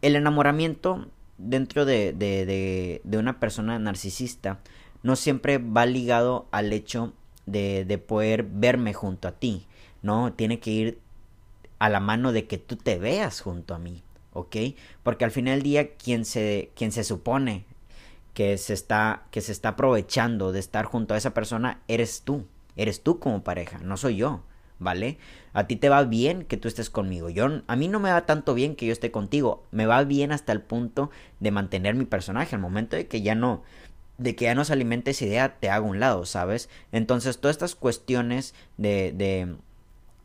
El 0.00 0.16
enamoramiento 0.16 1.06
dentro 1.36 1.84
de, 1.84 2.12
de, 2.12 3.00
de, 3.02 3.18
una 3.18 3.38
persona 3.38 3.78
narcisista 3.78 4.60
no 5.02 5.16
siempre 5.16 5.58
va 5.58 5.84
ligado 5.86 6.48
al 6.50 6.72
hecho 6.72 7.12
de, 7.50 7.84
de 7.84 7.98
poder 7.98 8.44
verme 8.44 8.94
junto 8.94 9.28
a 9.28 9.32
ti, 9.32 9.66
¿no? 10.02 10.32
Tiene 10.32 10.60
que 10.60 10.70
ir 10.70 10.98
a 11.78 11.88
la 11.88 12.00
mano 12.00 12.32
de 12.32 12.46
que 12.46 12.58
tú 12.58 12.76
te 12.76 12.98
veas 12.98 13.40
junto 13.40 13.74
a 13.74 13.78
mí, 13.78 14.02
¿ok? 14.32 14.56
Porque 15.02 15.24
al 15.24 15.30
final 15.30 15.54
del 15.54 15.62
día 15.62 15.94
quien 15.94 16.24
se, 16.24 16.70
quien 16.74 16.92
se 16.92 17.04
supone 17.04 17.64
que 18.34 18.58
se 18.58 18.74
está, 18.74 19.24
que 19.30 19.40
se 19.40 19.52
está 19.52 19.70
aprovechando 19.70 20.52
de 20.52 20.60
estar 20.60 20.84
junto 20.84 21.14
a 21.14 21.16
esa 21.16 21.34
persona 21.34 21.80
eres 21.88 22.22
tú, 22.22 22.44
eres 22.76 23.02
tú 23.02 23.18
como 23.18 23.42
pareja, 23.42 23.78
no 23.78 23.96
soy 23.96 24.16
yo. 24.16 24.42
¿vale? 24.80 25.18
A 25.52 25.66
ti 25.66 25.76
te 25.76 25.88
va 25.88 26.02
bien 26.02 26.44
que 26.44 26.56
tú 26.56 26.66
estés 26.66 26.90
conmigo. 26.90 27.28
Yo, 27.28 27.62
a 27.66 27.76
mí 27.76 27.86
no 27.86 28.00
me 28.00 28.10
va 28.10 28.26
tanto 28.26 28.54
bien 28.54 28.74
que 28.74 28.86
yo 28.86 28.92
esté 28.92 29.12
contigo. 29.12 29.62
Me 29.70 29.86
va 29.86 30.02
bien 30.02 30.32
hasta 30.32 30.52
el 30.52 30.62
punto 30.62 31.10
de 31.38 31.52
mantener 31.52 31.94
mi 31.94 32.06
personaje. 32.06 32.56
Al 32.56 32.62
momento 32.62 32.96
de 32.96 33.06
que 33.06 33.22
ya 33.22 33.36
no, 33.36 33.62
de 34.20 34.36
que 34.36 34.44
ya 34.44 34.54
no 34.54 34.64
se 34.64 34.74
alimente 34.74 35.12
esa 35.12 35.24
idea, 35.24 35.56
te 35.58 35.70
hago 35.70 35.88
un 35.88 35.98
lado, 35.98 36.26
¿sabes? 36.26 36.68
Entonces, 36.92 37.38
todas 37.38 37.56
estas 37.56 37.74
cuestiones 37.74 38.54
de, 38.76 39.12
de 39.12 39.56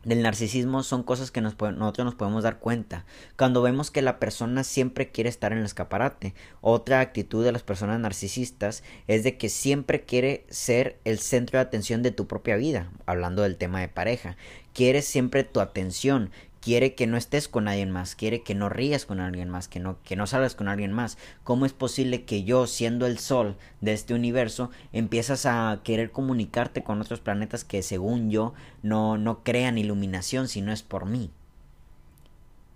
del 0.04 0.22
narcisismo 0.22 0.84
son 0.84 1.02
cosas 1.02 1.32
que 1.32 1.40
nosotros 1.40 2.04
nos 2.04 2.14
podemos 2.14 2.44
dar 2.44 2.60
cuenta. 2.60 3.04
Cuando 3.36 3.60
vemos 3.60 3.90
que 3.90 4.02
la 4.02 4.20
persona 4.20 4.62
siempre 4.62 5.10
quiere 5.10 5.28
estar 5.28 5.50
en 5.50 5.58
el 5.58 5.64
escaparate. 5.64 6.32
Otra 6.60 7.00
actitud 7.00 7.44
de 7.44 7.50
las 7.50 7.64
personas 7.64 7.98
narcisistas 7.98 8.84
es 9.08 9.24
de 9.24 9.36
que 9.36 9.48
siempre 9.48 10.04
quiere 10.04 10.46
ser 10.48 11.00
el 11.04 11.18
centro 11.18 11.58
de 11.58 11.62
atención 11.62 12.04
de 12.04 12.12
tu 12.12 12.28
propia 12.28 12.54
vida, 12.54 12.92
hablando 13.04 13.42
del 13.42 13.56
tema 13.56 13.80
de 13.80 13.88
pareja. 13.88 14.36
Quieres 14.72 15.06
siempre 15.06 15.42
tu 15.42 15.58
atención, 15.58 16.30
quiere 16.66 16.96
que 16.96 17.06
no 17.06 17.16
estés 17.16 17.46
con 17.46 17.68
alguien 17.68 17.92
más, 17.92 18.16
quiere 18.16 18.42
que 18.42 18.56
no 18.56 18.68
rías 18.68 19.06
con 19.06 19.20
alguien 19.20 19.48
más, 19.48 19.68
que 19.68 19.78
no, 19.78 20.02
que 20.02 20.16
no 20.16 20.26
salgas 20.26 20.56
con 20.56 20.66
alguien 20.66 20.90
más. 20.90 21.16
¿Cómo 21.44 21.64
es 21.64 21.72
posible 21.72 22.24
que 22.24 22.42
yo, 22.42 22.66
siendo 22.66 23.06
el 23.06 23.20
sol 23.20 23.54
de 23.80 23.92
este 23.92 24.14
universo, 24.14 24.72
empiezas 24.92 25.46
a 25.46 25.82
querer 25.84 26.10
comunicarte 26.10 26.82
con 26.82 27.00
otros 27.00 27.20
planetas 27.20 27.62
que 27.62 27.82
según 27.82 28.32
yo 28.32 28.52
no, 28.82 29.16
no 29.16 29.44
crean 29.44 29.78
iluminación 29.78 30.48
si 30.48 30.60
no 30.60 30.72
es 30.72 30.82
por 30.82 31.06
mí? 31.06 31.30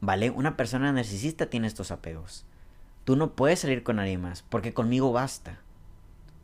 ¿Vale? 0.00 0.30
Una 0.30 0.56
persona 0.56 0.92
narcisista 0.92 1.46
tiene 1.46 1.66
estos 1.66 1.90
apegos. 1.90 2.44
Tú 3.02 3.16
no 3.16 3.32
puedes 3.32 3.58
salir 3.58 3.82
con 3.82 3.96
nadie 3.96 4.18
más, 4.18 4.44
porque 4.48 4.72
conmigo 4.72 5.10
basta. 5.10 5.58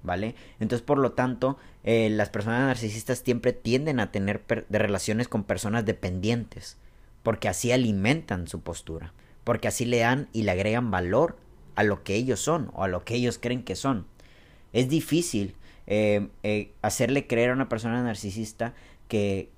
¿Vale? 0.03 0.35
Entonces, 0.59 0.85
por 0.85 0.99
lo 0.99 1.12
tanto, 1.12 1.59
eh, 1.85 2.11
las 2.11 2.29
personas 2.29 2.62
narcisistas 2.62 3.21
siempre 3.21 3.53
tienden 3.53 4.00
a 4.00 4.11
tener 4.11 4.45
de 4.69 4.79
relaciones 4.81 5.29
con 5.29 5.45
personas 5.45 5.85
dependientes, 5.85 6.76
porque 7.26 7.49
así 7.49 7.73
alimentan 7.73 8.47
su 8.47 8.61
postura, 8.61 9.12
porque 9.42 9.66
así 9.66 9.85
le 9.85 9.99
dan 9.99 10.28
y 10.33 10.45
le 10.45 10.52
agregan 10.52 10.92
valor 10.92 11.37
a 11.75 11.83
lo 11.83 12.04
que 12.04 12.14
ellos 12.14 12.38
son 12.38 12.71
o 12.73 12.85
a 12.85 12.88
lo 12.88 13.04
que 13.04 13.16
ellos 13.16 13.40
creen 13.42 13.64
que 13.64 13.75
son. 13.75 14.06
Es 14.73 14.88
difícil 14.88 15.56
eh, 15.88 16.28
eh, 16.45 16.71
hacerle 16.83 17.26
creer 17.26 17.50
a 17.50 17.54
una 17.54 17.68
persona 17.68 18.00
narcisista 18.00 18.75
que, 19.09 19.50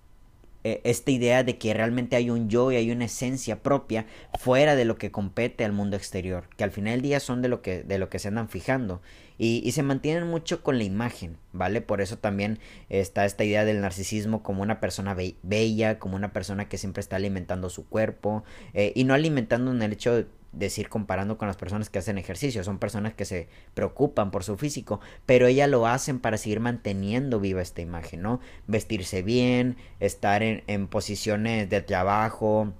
eh, 0.68 0.80
esta 0.84 1.10
idea 1.10 1.42
de 1.44 1.58
que 1.58 1.72
realmente 1.74 2.16
hay 2.16 2.30
un 2.30 2.48
yo 2.48 2.70
y 2.72 2.76
hay 2.76 2.90
una 2.90 3.06
esencia 3.06 3.62
propia 3.62 4.06
fuera 4.38 4.76
de 4.76 4.84
lo 4.84 4.98
que 4.98 5.10
compete 5.10 5.64
al 5.64 5.72
mundo 5.72 5.96
exterior, 5.96 6.48
que 6.56 6.64
al 6.64 6.70
final 6.70 6.94
del 6.94 7.02
día 7.02 7.20
son 7.20 7.42
de 7.42 7.48
lo 7.48 7.62
que, 7.62 7.82
de 7.82 7.98
lo 7.98 8.08
que 8.08 8.18
se 8.18 8.28
andan 8.28 8.48
fijando 8.48 9.00
y, 9.38 9.62
y 9.64 9.72
se 9.72 9.82
mantienen 9.82 10.26
mucho 10.26 10.62
con 10.62 10.78
la 10.78 10.84
imagen, 10.84 11.38
¿vale? 11.52 11.80
Por 11.80 12.00
eso 12.00 12.18
también 12.18 12.58
está 12.88 13.24
esta 13.24 13.44
idea 13.44 13.64
del 13.64 13.80
narcisismo 13.80 14.42
como 14.42 14.62
una 14.62 14.80
persona 14.80 15.16
bella, 15.42 15.98
como 15.98 16.16
una 16.16 16.32
persona 16.32 16.68
que 16.68 16.78
siempre 16.78 17.00
está 17.00 17.16
alimentando 17.16 17.70
su 17.70 17.88
cuerpo 17.88 18.44
eh, 18.74 18.92
y 18.94 19.04
no 19.04 19.14
alimentando 19.14 19.70
en 19.70 19.82
el 19.82 19.92
hecho 19.92 20.14
de 20.14 20.26
decir 20.52 20.88
comparando 20.88 21.38
con 21.38 21.48
las 21.48 21.56
personas 21.56 21.90
que 21.90 21.98
hacen 21.98 22.18
ejercicio, 22.18 22.64
son 22.64 22.78
personas 22.78 23.14
que 23.14 23.24
se 23.24 23.48
preocupan 23.74 24.30
por 24.30 24.44
su 24.44 24.56
físico, 24.56 25.00
pero 25.26 25.46
ellas 25.46 25.68
lo 25.68 25.86
hacen 25.86 26.20
para 26.20 26.38
seguir 26.38 26.60
manteniendo 26.60 27.40
viva 27.40 27.62
esta 27.62 27.82
imagen, 27.82 28.22
¿no? 28.22 28.40
Vestirse 28.66 29.22
bien, 29.22 29.76
estar 30.00 30.42
en, 30.42 30.64
en 30.66 30.88
posiciones 30.88 31.68
de 31.68 31.82
trabajo, 31.82 32.72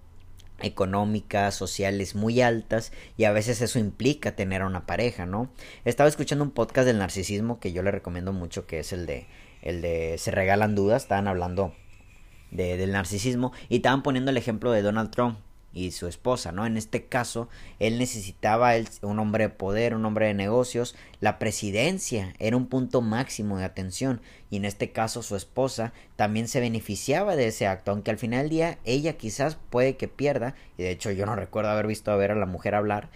económicas, 0.60 1.54
sociales 1.54 2.14
muy 2.14 2.40
altas 2.40 2.92
y 3.16 3.24
a 3.24 3.32
veces 3.32 3.60
eso 3.60 3.78
implica 3.78 4.34
tener 4.34 4.62
a 4.62 4.66
una 4.66 4.86
pareja, 4.86 5.26
¿no? 5.26 5.50
Estaba 5.84 6.08
escuchando 6.08 6.44
un 6.44 6.50
podcast 6.50 6.86
del 6.86 6.98
narcisismo 6.98 7.60
que 7.60 7.72
yo 7.72 7.82
le 7.82 7.90
recomiendo 7.90 8.32
mucho 8.32 8.66
que 8.66 8.80
es 8.80 8.92
el 8.92 9.06
de 9.06 9.26
el 9.62 9.82
de 9.82 10.16
se 10.18 10.30
regalan 10.30 10.74
dudas, 10.74 11.02
estaban 11.02 11.28
hablando 11.28 11.74
de, 12.50 12.76
del 12.76 12.92
narcisismo 12.92 13.52
y 13.68 13.76
estaban 13.76 14.02
poniendo 14.02 14.30
el 14.30 14.36
ejemplo 14.36 14.72
de 14.72 14.82
Donald 14.82 15.10
Trump 15.10 15.38
y 15.84 15.92
su 15.92 16.06
esposa, 16.06 16.52
¿no? 16.52 16.66
En 16.66 16.76
este 16.76 17.04
caso, 17.04 17.48
él 17.78 17.98
necesitaba 17.98 18.72
un 19.02 19.18
hombre 19.18 19.44
de 19.44 19.50
poder, 19.50 19.94
un 19.94 20.04
hombre 20.04 20.26
de 20.26 20.34
negocios, 20.34 20.96
la 21.20 21.38
presidencia 21.38 22.34
era 22.38 22.56
un 22.56 22.66
punto 22.66 23.00
máximo 23.00 23.58
de 23.58 23.64
atención 23.64 24.20
y 24.50 24.56
en 24.56 24.64
este 24.64 24.90
caso 24.90 25.22
su 25.22 25.36
esposa 25.36 25.92
también 26.16 26.48
se 26.48 26.60
beneficiaba 26.60 27.36
de 27.36 27.48
ese 27.48 27.66
acto, 27.66 27.90
aunque 27.90 28.10
al 28.10 28.18
final 28.18 28.42
del 28.42 28.50
día 28.50 28.78
ella 28.84 29.14
quizás 29.14 29.56
puede 29.70 29.96
que 29.96 30.08
pierda, 30.08 30.54
y 30.76 30.82
de 30.82 30.90
hecho 30.90 31.10
yo 31.10 31.26
no 31.26 31.36
recuerdo 31.36 31.70
haber 31.70 31.86
visto 31.86 32.10
a 32.10 32.16
ver 32.16 32.30
a 32.30 32.36
la 32.36 32.46
mujer 32.46 32.74
hablar, 32.74 33.10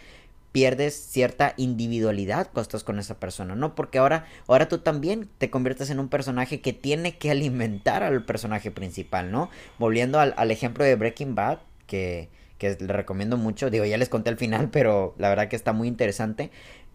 pierdes 0.52 0.95
cierta 0.95 1.54
individualidad 1.57 2.45
cuando 2.45 2.62
estás 2.62 2.85
con 2.85 2.99
esa 2.99 3.19
persona, 3.19 3.54
¿no? 3.54 3.75
Porque 3.75 3.99
ahora, 3.99 4.26
ahora 4.47 4.69
tú 4.69 4.78
también 4.78 5.28
te 5.38 5.50
conviertes 5.50 5.88
en 5.90 5.99
un 5.99 6.09
personaje 6.09 6.61
que 6.61 6.75
tiene 6.75 7.16
que 7.16 7.31
alimentar 7.31 8.02
al 8.02 8.25
personaje 8.25 8.71
principal, 8.71 9.33
¿no? 9.33 9.50
Volviendo 9.78 10.21
al, 10.21 10.35
al 10.37 10.50
ejemplo 10.50 10.85
de 10.85 10.95
Breaking 10.95 11.35
Bad, 11.35 11.61
que, 11.87 12.28
que 12.62 12.76
le 12.78 12.92
recomiendo 12.92 13.37
mucho. 13.37 13.71
Digo, 13.71 13.85
ya 13.85 13.99
les 13.99 14.09
conté 14.09 14.31
al 14.31 14.37
final, 14.37 14.69
pero 14.73 15.14
la 15.19 15.28
verdad 15.28 15.49
que 15.49 15.57
está 15.57 15.73
muy 15.73 15.88
interesante. 15.88 16.50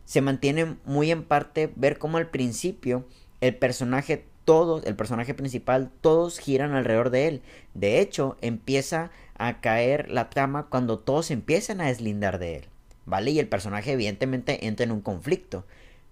Se 0.06 0.22
mantiene 0.22 0.78
muy 0.86 1.12
en 1.12 1.24
parte 1.24 1.72
ver 1.76 1.98
cómo 1.98 2.18
al 2.18 2.30
principio 2.30 3.06
el 3.42 3.56
personaje, 3.56 4.26
todos, 4.46 4.86
el 4.86 4.96
personaje 4.96 5.34
principal, 5.34 5.92
todos 6.00 6.40
giran 6.40 6.74
alrededor 6.74 7.10
de 7.10 7.28
él. 7.28 7.42
De 7.74 8.00
hecho, 8.00 8.38
empieza 8.42 9.12
a 9.38 9.60
caer 9.60 10.10
la 10.10 10.30
trama 10.30 10.68
cuando 10.70 11.00
todos 11.00 11.30
empiezan 11.30 11.82
a 11.82 11.88
deslindar 11.88 12.40
de 12.40 12.56
él. 12.56 12.66
¿Vale? 13.06 13.32
Y 13.32 13.40
el 13.40 13.48
personaje 13.48 13.92
evidentemente 13.92 14.68
entra 14.68 14.86
en 14.86 14.92
un 14.92 15.02
conflicto. 15.02 15.66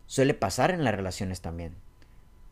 Suele 0.06 0.34
pasar 0.34 0.72
en 0.72 0.84
las 0.84 0.96
relaciones 0.96 1.42
también. 1.42 1.74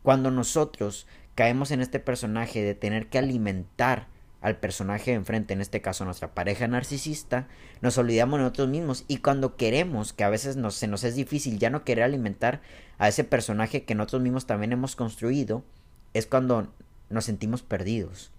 Cuando 0.02 0.30
nosotros 0.30 1.06
caemos 1.34 1.70
en 1.70 1.80
este 1.80 2.00
personaje 2.00 2.62
de 2.62 2.74
tener 2.74 3.08
que 3.08 3.18
alimentar 3.18 4.08
al 4.44 4.58
personaje 4.58 5.14
enfrente, 5.14 5.54
en 5.54 5.62
este 5.62 5.80
caso 5.80 6.04
nuestra 6.04 6.34
pareja 6.34 6.68
narcisista, 6.68 7.48
nos 7.80 7.96
olvidamos 7.96 8.38
de 8.38 8.42
nosotros 8.42 8.68
mismos 8.68 9.06
y 9.08 9.16
cuando 9.16 9.56
queremos, 9.56 10.12
que 10.12 10.22
a 10.22 10.28
veces 10.28 10.56
nos, 10.56 10.74
se 10.74 10.86
nos 10.86 11.02
es 11.02 11.16
difícil 11.16 11.58
ya 11.58 11.70
no 11.70 11.82
querer 11.82 12.04
alimentar 12.04 12.60
a 12.98 13.08
ese 13.08 13.24
personaje 13.24 13.84
que 13.84 13.94
nosotros 13.94 14.20
mismos 14.20 14.44
también 14.44 14.72
hemos 14.72 14.96
construido, 14.96 15.64
es 16.12 16.26
cuando 16.26 16.70
nos 17.08 17.24
sentimos 17.24 17.62
perdidos. 17.62 18.32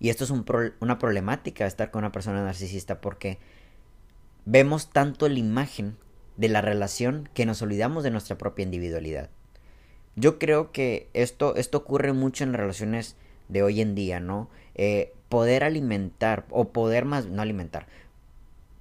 Y 0.00 0.08
esto 0.08 0.24
es 0.24 0.30
un 0.30 0.44
una 0.80 0.98
problemática 0.98 1.66
estar 1.66 1.92
con 1.92 2.00
una 2.00 2.10
persona 2.10 2.42
narcisista 2.42 3.00
porque 3.00 3.38
vemos 4.44 4.90
tanto 4.90 5.28
la 5.28 5.38
imagen 5.38 5.96
de 6.36 6.48
la 6.48 6.62
relación 6.62 7.28
que 7.32 7.46
nos 7.46 7.62
olvidamos 7.62 8.02
de 8.02 8.10
nuestra 8.10 8.36
propia 8.38 8.64
individualidad. 8.64 9.30
Yo 10.16 10.40
creo 10.40 10.72
que 10.72 11.10
esto, 11.14 11.54
esto 11.54 11.78
ocurre 11.78 12.12
mucho 12.12 12.42
en 12.42 12.54
relaciones 12.54 13.14
de 13.48 13.62
hoy 13.62 13.80
en 13.80 13.94
día, 13.94 14.20
¿no? 14.20 14.50
Eh, 14.74 15.12
poder 15.28 15.64
alimentar 15.64 16.46
o 16.50 16.68
poder 16.68 17.04
más, 17.04 17.26
no 17.26 17.42
alimentar, 17.42 17.86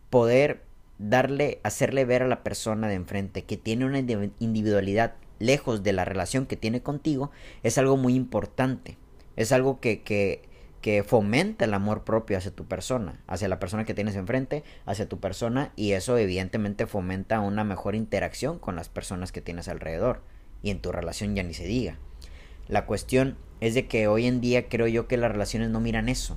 poder 0.10 0.62
darle, 1.00 1.60
hacerle 1.64 2.06
ver 2.06 2.24
a 2.24 2.28
la 2.28 2.44
persona 2.44 2.88
de 2.88 2.96
enfrente 2.96 3.44
que 3.44 3.58
tiene 3.58 3.86
una 3.86 4.00
individualidad 4.00 5.16
lejos 5.40 5.84
de 5.84 5.94
la 5.94 6.06
relación 6.06 6.46
que 6.46 6.56
tiene 6.56 6.82
contigo, 6.82 7.32
es 7.64 7.78
algo 7.78 7.98
muy 7.98 8.16
importante. 8.16 8.98
Es 9.36 9.52
algo 9.52 9.80
que, 9.80 10.04
que, 10.04 10.44
que 10.82 11.04
fomenta 11.04 11.66
el 11.66 11.74
amor 11.74 12.04
propio 12.04 12.38
hacia 12.38 12.52
tu 12.52 12.66
persona, 12.66 13.20
hacia 13.28 13.48
la 13.48 13.60
persona 13.60 13.84
que 13.84 13.94
tienes 13.94 14.16
enfrente, 14.16 14.64
hacia 14.86 15.10
tu 15.10 15.20
persona, 15.20 15.72
y 15.76 15.94
eso 15.94 16.18
evidentemente 16.18 16.86
fomenta 16.86 17.40
una 17.40 17.64
mejor 17.64 17.96
interacción 17.96 18.60
con 18.60 18.76
las 18.76 18.90
personas 18.90 19.32
que 19.32 19.42
tienes 19.42 19.68
alrededor, 19.68 20.22
y 20.62 20.70
en 20.70 20.82
tu 20.82 20.92
relación 20.92 21.36
ya 21.36 21.44
ni 21.44 21.54
se 21.54 21.66
diga. 21.66 21.98
La 22.68 22.86
cuestión 22.86 23.38
es 23.64 23.76
de 23.76 23.88
que 23.88 24.08
hoy 24.08 24.28
en 24.28 24.42
día 24.42 24.68
creo 24.68 24.88
yo 24.88 25.08
que 25.08 25.16
las 25.16 25.32
relaciones 25.32 25.70
no 25.70 25.80
miran 25.80 26.10
eso. 26.10 26.36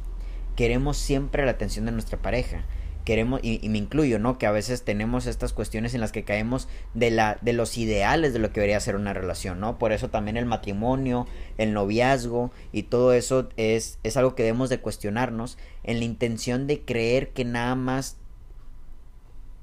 Queremos 0.54 0.96
siempre 0.96 1.44
la 1.44 1.50
atención 1.50 1.84
de 1.84 1.90
nuestra 1.90 2.22
pareja. 2.22 2.64
Queremos, 3.04 3.40
y, 3.42 3.68
me 3.68 3.78
incluyo, 3.78 4.20
¿no? 4.20 4.38
Que 4.38 4.46
a 4.46 4.52
veces 4.52 4.84
tenemos 4.84 5.26
estas 5.26 5.52
cuestiones 5.52 5.92
en 5.94 6.00
las 6.00 6.12
que 6.12 6.22
caemos 6.22 6.68
de, 6.94 7.10
la, 7.10 7.38
de 7.42 7.52
los 7.52 7.78
ideales 7.78 8.32
de 8.32 8.38
lo 8.38 8.50
que 8.50 8.60
debería 8.60 8.78
ser 8.78 8.94
una 8.94 9.12
relación, 9.12 9.58
¿no? 9.58 9.76
Por 9.76 9.90
eso 9.90 10.08
también 10.08 10.36
el 10.36 10.46
matrimonio, 10.46 11.26
el 11.58 11.72
noviazgo 11.72 12.52
y 12.70 12.84
todo 12.84 13.12
eso 13.12 13.48
es, 13.56 13.98
es 14.04 14.16
algo 14.16 14.36
que 14.36 14.44
debemos 14.44 14.70
de 14.70 14.78
cuestionarnos 14.78 15.58
en 15.82 15.98
la 15.98 16.04
intención 16.04 16.68
de 16.68 16.82
creer 16.82 17.30
que 17.30 17.44
nada 17.44 17.74
más 17.74 18.18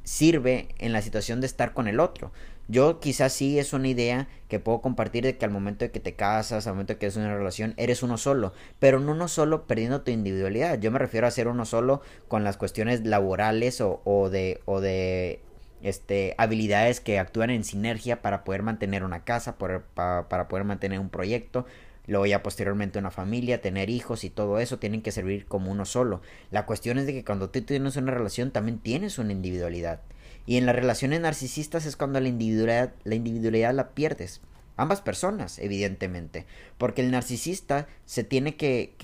sirve 0.04 0.68
en 0.80 0.92
la 0.92 1.02
situación 1.02 1.40
de 1.40 1.48
estar 1.48 1.74
con 1.74 1.88
el 1.88 2.02
otro. 2.02 2.34
Yo 2.68 3.00
quizás 3.00 3.34
sí 3.34 3.60
es 3.60 3.74
una 3.74 3.90
idea 3.90 4.28
que 4.48 4.60
puedo 4.60 4.82
compartir 4.82 5.24
de 5.24 5.38
que 5.38 5.46
al 5.46 5.52
momento 5.52 5.84
de 5.86 5.92
que 5.92 6.00
te 6.00 6.14
casas, 6.16 6.66
al 6.66 6.74
momento 6.74 6.94
de 6.94 7.00
que 7.00 7.08
es 7.08 7.18
una 7.18 7.36
relación, 7.36 7.74
eres 7.78 8.04
uno 8.04 8.18
solo, 8.18 8.54
pero 8.80 9.00
no 9.00 9.12
uno 9.12 9.28
solo 9.28 9.68
perdiendo 9.68 10.02
tu 10.02 10.12
individualidad. 10.12 10.80
Yo 10.80 10.90
me 10.92 11.00
refiero 11.00 11.28
a 11.28 11.32
ser 11.32 11.48
uno 11.48 11.66
solo 11.66 12.02
con 12.28 12.44
las 12.44 12.58
cuestiones 12.58 13.06
laborales 13.06 13.82
o, 13.82 14.02
o 14.06 14.30
de, 14.30 14.62
o 14.66 14.80
de 14.80 15.42
este, 15.84 16.34
habilidades 16.38 17.02
que 17.02 17.20
actúan 17.20 17.50
en 17.50 17.66
sinergia 17.66 18.22
para 18.22 18.44
poder 18.46 18.64
mantener 18.64 19.04
una 19.04 19.26
casa, 19.26 19.58
para, 19.58 19.84
para 19.94 20.48
poder 20.48 20.64
mantener 20.64 21.00
un 21.00 21.10
proyecto, 21.10 21.66
luego 22.08 22.26
ya 22.26 22.42
posteriormente 22.42 23.00
una 23.00 23.12
familia, 23.12 23.62
tener 23.62 23.90
hijos 23.90 24.24
y 24.24 24.30
todo 24.30 24.60
eso 24.60 24.80
tienen 24.80 25.02
que 25.02 25.12
servir 25.12 25.46
como 25.46 25.70
uno 25.70 25.86
solo. 25.86 26.22
La 26.52 26.66
cuestión 26.66 26.98
es 26.98 27.06
de 27.06 27.14
que 27.14 27.26
cuando 27.26 27.50
tú 27.50 27.62
tienes 27.62 27.98
una 27.98 28.14
relación 28.14 28.52
también 28.52 28.80
tienes 28.80 29.20
una 29.20 29.34
individualidad. 29.34 30.00
Y 30.46 30.58
en 30.58 30.66
las 30.66 30.76
relaciones 30.76 31.22
narcisistas 31.22 31.86
es 31.86 31.96
cuando 31.96 32.20
la 32.20 32.28
individualidad, 32.28 32.94
la 33.04 33.16
individualidad 33.16 33.74
la 33.74 33.90
pierdes. 33.90 34.42
Ambas 34.76 35.02
personas, 35.02 35.60
evidentemente. 35.60 36.46
Porque 36.78 37.02
el 37.02 37.12
narcisista 37.12 37.88
se 38.06 38.24
tiene 38.24 38.56
que, 38.56 38.96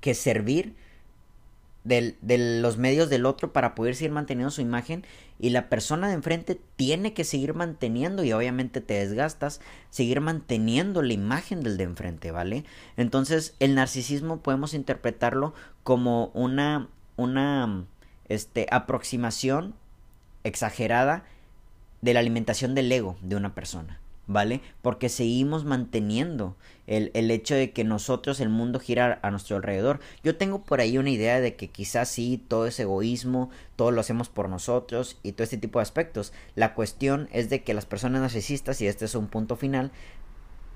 que, 0.00 0.14
servir 0.14 0.74
de, 1.84 2.16
los 2.60 2.76
medios 2.76 3.08
del 3.08 3.26
otro 3.26 3.52
para 3.52 3.74
poder 3.74 3.94
seguir 3.94 4.10
manteniendo 4.10 4.50
su 4.50 4.60
imagen 4.60 5.06
y 5.38 5.50
la 5.50 5.68
persona 5.68 6.08
de 6.08 6.14
enfrente 6.14 6.60
tiene 6.76 7.14
que 7.14 7.24
seguir 7.24 7.54
manteniendo 7.54 8.24
y 8.24 8.32
obviamente 8.32 8.80
te 8.80 8.94
desgastas, 8.94 9.60
seguir 9.88 10.20
manteniendo 10.20 11.00
la 11.00 11.14
imagen 11.14 11.62
del 11.62 11.78
de 11.78 11.84
enfrente, 11.84 12.30
¿vale? 12.30 12.64
Entonces 12.96 13.54
el 13.60 13.74
narcisismo 13.74 14.42
podemos 14.42 14.74
interpretarlo 14.74 15.54
como 15.84 16.26
una, 16.34 16.88
una 17.16 17.86
este, 18.28 18.66
aproximación 18.70 19.74
exagerada 20.44 21.24
de 22.02 22.14
la 22.14 22.20
alimentación 22.20 22.74
del 22.74 22.90
ego 22.90 23.16
de 23.20 23.36
una 23.36 23.54
persona, 23.54 24.00
¿vale? 24.26 24.60
Porque 24.82 25.08
seguimos 25.08 25.64
manteniendo 25.64 26.56
el, 26.86 27.10
el, 27.14 27.30
hecho 27.30 27.54
de 27.54 27.72
que 27.72 27.84
nosotros, 27.84 28.40
el 28.40 28.48
mundo 28.48 28.80
gira 28.80 29.18
a 29.22 29.30
nuestro 29.30 29.56
alrededor. 29.56 30.00
Yo 30.24 30.36
tengo 30.36 30.62
por 30.62 30.80
ahí 30.80 30.98
una 30.98 31.10
idea 31.10 31.40
de 31.40 31.56
que 31.56 31.68
quizás 31.68 32.08
sí, 32.08 32.42
todo 32.48 32.66
es 32.66 32.80
egoísmo, 32.80 33.50
todo 33.76 33.90
lo 33.90 34.00
hacemos 34.00 34.28
por 34.28 34.48
nosotros 34.48 35.18
y 35.22 35.32
todo 35.32 35.44
este 35.44 35.58
tipo 35.58 35.78
de 35.78 35.84
aspectos. 35.84 36.32
La 36.54 36.74
cuestión 36.74 37.28
es 37.32 37.50
de 37.50 37.62
que 37.62 37.74
las 37.74 37.86
personas 37.86 38.22
narcisistas, 38.22 38.80
y 38.80 38.86
este 38.86 39.04
es 39.04 39.14
un 39.14 39.28
punto 39.28 39.56
final, 39.56 39.92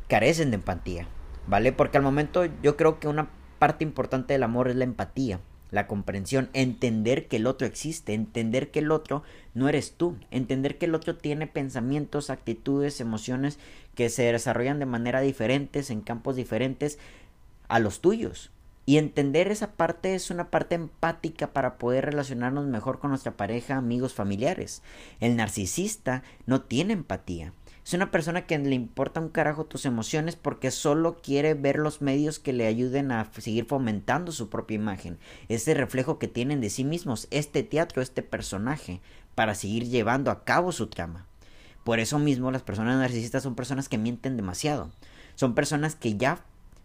carecen 0.08 0.50
de 0.50 0.56
empatía, 0.56 1.06
¿vale? 1.46 1.72
Porque 1.72 1.96
al 1.96 2.04
momento 2.04 2.44
yo 2.62 2.76
creo 2.76 3.00
que 3.00 3.08
una 3.08 3.30
parte 3.58 3.84
importante 3.84 4.34
del 4.34 4.42
amor 4.42 4.68
es 4.68 4.76
la 4.76 4.84
empatía 4.84 5.40
la 5.70 5.86
comprensión, 5.86 6.50
entender 6.52 7.26
que 7.26 7.36
el 7.36 7.46
otro 7.46 7.66
existe, 7.66 8.14
entender 8.14 8.70
que 8.70 8.78
el 8.80 8.90
otro 8.90 9.22
no 9.54 9.68
eres 9.68 9.94
tú, 9.96 10.16
entender 10.30 10.78
que 10.78 10.86
el 10.86 10.94
otro 10.94 11.16
tiene 11.16 11.46
pensamientos, 11.46 12.30
actitudes, 12.30 13.00
emociones 13.00 13.58
que 13.94 14.08
se 14.08 14.30
desarrollan 14.30 14.78
de 14.78 14.86
manera 14.86 15.20
diferentes, 15.20 15.90
en 15.90 16.00
campos 16.00 16.36
diferentes 16.36 16.98
a 17.68 17.78
los 17.78 18.00
tuyos. 18.00 18.50
Y 18.86 18.98
entender 18.98 19.50
esa 19.50 19.72
parte 19.72 20.14
es 20.14 20.30
una 20.30 20.50
parte 20.50 20.74
empática 20.74 21.52
para 21.52 21.78
poder 21.78 22.04
relacionarnos 22.04 22.66
mejor 22.66 22.98
con 22.98 23.10
nuestra 23.10 23.32
pareja, 23.32 23.76
amigos, 23.76 24.12
familiares. 24.12 24.82
El 25.20 25.36
narcisista 25.36 26.22
no 26.46 26.60
tiene 26.60 26.92
empatía. 26.92 27.52
Es 27.84 27.92
una 27.92 28.10
persona 28.10 28.46
que 28.46 28.58
le 28.58 28.74
importa 28.74 29.20
un 29.20 29.28
carajo 29.28 29.66
tus 29.66 29.84
emociones 29.84 30.36
porque 30.36 30.70
solo 30.70 31.16
quiere 31.20 31.52
ver 31.52 31.76
los 31.76 32.00
medios 32.00 32.38
que 32.38 32.54
le 32.54 32.66
ayuden 32.66 33.12
a 33.12 33.30
seguir 33.32 33.66
fomentando 33.66 34.32
su 34.32 34.48
propia 34.48 34.76
imagen, 34.76 35.18
ese 35.50 35.74
reflejo 35.74 36.18
que 36.18 36.26
tienen 36.26 36.62
de 36.62 36.70
sí 36.70 36.82
mismos, 36.82 37.28
este 37.30 37.62
teatro, 37.62 38.00
este 38.00 38.22
personaje, 38.22 39.02
para 39.34 39.54
seguir 39.54 39.84
llevando 39.84 40.30
a 40.30 40.44
cabo 40.44 40.72
su 40.72 40.86
trama. 40.86 41.26
Por 41.84 42.00
eso 42.00 42.18
mismo 42.18 42.50
las 42.50 42.62
personas 42.62 42.96
narcisistas 42.98 43.42
son 43.42 43.54
personas 43.54 43.90
que 43.90 43.98
mienten 43.98 44.38
demasiado. 44.38 44.90
Son 45.34 45.54
personas 45.54 45.94
que 45.94 46.16
ya 46.16 46.38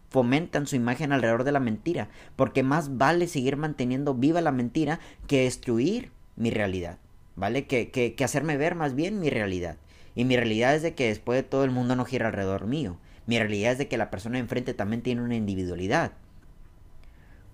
fomentan 0.09 0.67
su 0.67 0.75
imagen 0.75 1.13
alrededor 1.13 1.45
de 1.45 1.53
la 1.53 1.61
mentira, 1.61 2.09
porque 2.35 2.61
más 2.61 2.97
vale 2.97 3.27
seguir 3.27 3.55
manteniendo 3.55 4.15
viva 4.15 4.41
la 4.41 4.51
mentira 4.51 4.99
que 5.27 5.43
destruir 5.43 6.11
mi 6.35 6.49
realidad, 6.49 6.97
¿vale? 7.37 7.67
Que, 7.67 7.89
que, 7.89 8.15
que 8.15 8.23
hacerme 8.25 8.57
ver 8.57 8.75
más 8.75 8.95
bien 8.95 9.21
mi 9.21 9.29
realidad. 9.29 9.77
Y 10.15 10.25
mi 10.25 10.35
realidad 10.35 10.75
es 10.75 10.81
de 10.81 10.95
que 10.95 11.07
después 11.07 11.37
de 11.37 11.43
todo 11.43 11.63
el 11.63 11.71
mundo 11.71 11.95
no 11.95 12.05
gira 12.05 12.27
alrededor 12.27 12.65
mío. 12.67 12.97
Mi 13.25 13.37
realidad 13.37 13.73
es 13.73 13.77
de 13.77 13.87
que 13.87 13.97
la 13.97 14.09
persona 14.09 14.35
de 14.35 14.41
enfrente 14.41 14.73
también 14.73 15.01
tiene 15.01 15.21
una 15.21 15.35
individualidad. 15.35 16.13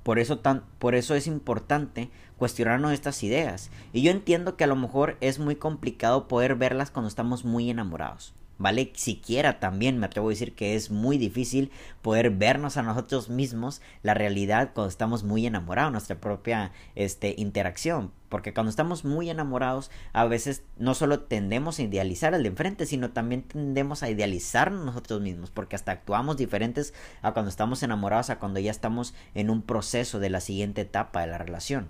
Por 0.03 0.19
eso, 0.19 0.39
tan, 0.39 0.63
por 0.77 0.93
eso 0.95 1.15
es 1.15 1.27
importante 1.27 2.09
cuestionarnos 2.37 2.93
estas 2.93 3.23
ideas. 3.23 3.71
Y 3.91 4.03
yo 4.03 4.11
entiendo 4.11 4.55
que 4.55 4.63
a 4.63 4.67
lo 4.67 4.75
mejor 4.75 5.17
es 5.19 5.39
muy 5.39 5.55
complicado 5.55 6.27
poder 6.27 6.55
verlas 6.55 6.91
cuando 6.91 7.07
estamos 7.07 7.43
muy 7.43 7.69
enamorados. 7.69 8.33
¿Vale? 8.57 8.91
Siquiera 8.95 9.59
también 9.59 9.97
me 9.97 10.05
atrevo 10.05 10.27
a 10.27 10.31
decir 10.31 10.53
que 10.53 10.75
es 10.75 10.91
muy 10.91 11.17
difícil 11.17 11.71
poder 12.01 12.29
vernos 12.29 12.77
a 12.77 12.83
nosotros 12.83 13.29
mismos 13.29 13.81
la 14.01 14.13
realidad 14.13 14.71
cuando 14.73 14.89
estamos 14.89 15.23
muy 15.23 15.45
enamorados, 15.45 15.91
nuestra 15.91 16.19
propia 16.19 16.71
este, 16.95 17.35
interacción. 17.37 18.11
Porque 18.29 18.53
cuando 18.53 18.69
estamos 18.69 19.05
muy 19.05 19.29
enamorados, 19.29 19.91
a 20.11 20.25
veces 20.25 20.63
no 20.77 20.93
solo 20.93 21.21
tendemos 21.21 21.79
a 21.79 21.83
idealizar 21.83 22.33
al 22.33 22.43
de 22.43 22.49
enfrente, 22.49 22.85
sino 22.85 23.11
también 23.11 23.43
tendemos 23.43 24.03
a 24.03 24.09
idealizar 24.09 24.71
nosotros 24.71 25.21
mismos, 25.21 25.51
porque 25.51 25.75
hasta 25.75 25.91
actuamos 25.91 26.35
diferentes 26.35 26.93
a 27.21 27.33
cuando 27.33 27.49
estamos 27.49 27.83
enamorados, 27.83 28.29
a 28.29 28.39
cuando 28.39 28.59
ya 28.59 28.71
estamos 28.71 29.13
en 29.35 29.49
un 29.49 29.61
proceso 29.61 30.19
de 30.19 30.29
la 30.29 30.41
siguiente 30.41 30.81
etapa 30.81 31.21
de 31.21 31.27
la 31.27 31.37
relación. 31.37 31.89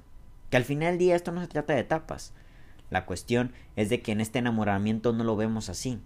Que 0.50 0.58
al 0.58 0.66
final 0.66 0.92
del 0.94 1.00
día 1.00 1.16
esto 1.16 1.32
no 1.32 1.42
se 1.42 1.48
trata 1.48 1.74
de 1.74 1.80
etapas. 1.80 2.34
La 2.92 3.06
cuestión 3.06 3.54
es 3.76 3.90
de 3.90 4.02
que 4.02 4.12
en 4.12 4.22
este 4.22 4.38
enamoramiento 4.38 5.14
no 5.14 5.24
lo 5.24 5.36
vemos 5.36 5.70
así 5.70 6.00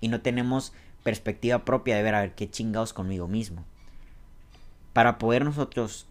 y 0.00 0.08
no 0.08 0.20
tenemos 0.20 0.72
perspectiva 1.02 1.64
propia 1.64 1.96
de 1.96 2.02
ver 2.02 2.14
a 2.14 2.20
ver 2.20 2.34
qué 2.34 2.50
chingados 2.50 2.92
conmigo 2.92 3.28
mismo. 3.28 3.64
Para 4.92 5.18
poder 5.18 5.44
nosotros 5.44 6.06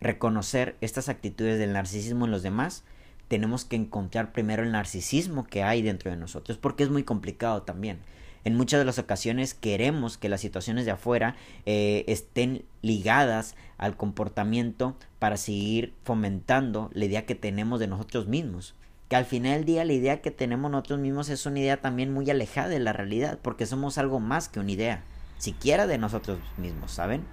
reconocer 0.00 0.76
estas 0.80 1.08
actitudes 1.08 1.58
del 1.58 1.72
narcisismo 1.72 2.26
en 2.26 2.30
los 2.30 2.42
demás, 2.42 2.84
tenemos 3.28 3.64
que 3.64 3.76
encontrar 3.76 4.32
primero 4.32 4.62
el 4.62 4.72
narcisismo 4.72 5.46
que 5.46 5.62
hay 5.62 5.82
dentro 5.82 6.10
de 6.10 6.16
nosotros, 6.16 6.58
porque 6.58 6.82
es 6.82 6.90
muy 6.90 7.02
complicado 7.02 7.62
también. 7.62 7.98
En 8.44 8.56
muchas 8.56 8.78
de 8.78 8.86
las 8.86 8.98
ocasiones 8.98 9.52
queremos 9.52 10.16
que 10.16 10.28
las 10.28 10.40
situaciones 10.40 10.84
de 10.84 10.92
afuera 10.92 11.36
eh, 11.66 12.04
estén 12.06 12.64
ligadas 12.82 13.56
al 13.76 13.96
comportamiento 13.96 14.96
para 15.18 15.36
seguir 15.36 15.92
fomentando 16.04 16.88
la 16.94 17.04
idea 17.04 17.26
que 17.26 17.34
tenemos 17.34 17.80
de 17.80 17.88
nosotros 17.88 18.26
mismos 18.26 18.74
que 19.08 19.16
al 19.16 19.24
final 19.24 19.58
del 19.58 19.64
día 19.64 19.84
la 19.84 19.92
idea 19.92 20.20
que 20.20 20.30
tenemos 20.30 20.70
nosotros 20.70 21.00
mismos 21.00 21.28
es 21.30 21.46
una 21.46 21.60
idea 21.60 21.80
también 21.80 22.12
muy 22.12 22.30
alejada 22.30 22.68
de 22.68 22.78
la 22.78 22.92
realidad, 22.92 23.38
porque 23.42 23.66
somos 23.66 23.98
algo 23.98 24.20
más 24.20 24.48
que 24.48 24.60
una 24.60 24.70
idea, 24.70 25.02
siquiera 25.38 25.86
de 25.86 25.98
nosotros 25.98 26.38
mismos, 26.58 26.92
¿saben? 26.92 27.24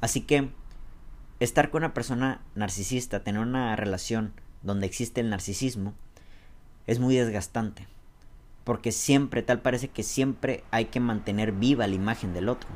Así 0.00 0.20
que 0.22 0.50
estar 1.40 1.70
con 1.70 1.82
una 1.82 1.94
persona 1.94 2.42
narcisista, 2.54 3.24
tener 3.24 3.40
una 3.40 3.74
relación 3.76 4.32
donde 4.62 4.86
existe 4.86 5.20
el 5.20 5.30
narcisismo, 5.30 5.94
es 6.86 6.98
muy 6.98 7.16
desgastante, 7.16 7.86
porque 8.64 8.92
siempre, 8.92 9.42
tal 9.42 9.60
parece 9.60 9.88
que 9.88 10.02
siempre 10.02 10.62
hay 10.70 10.86
que 10.86 11.00
mantener 11.00 11.52
viva 11.52 11.86
la 11.86 11.94
imagen 11.94 12.34
del 12.34 12.48
otro. 12.48 12.68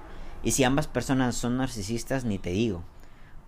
Y 0.43 0.53
si 0.53 0.65
ambas 0.65 0.87
personas 0.87 1.35
son 1.35 1.59
narcisistas, 1.59 2.25
ni 2.25 2.39
te 2.39 2.51
digo, 2.51 2.83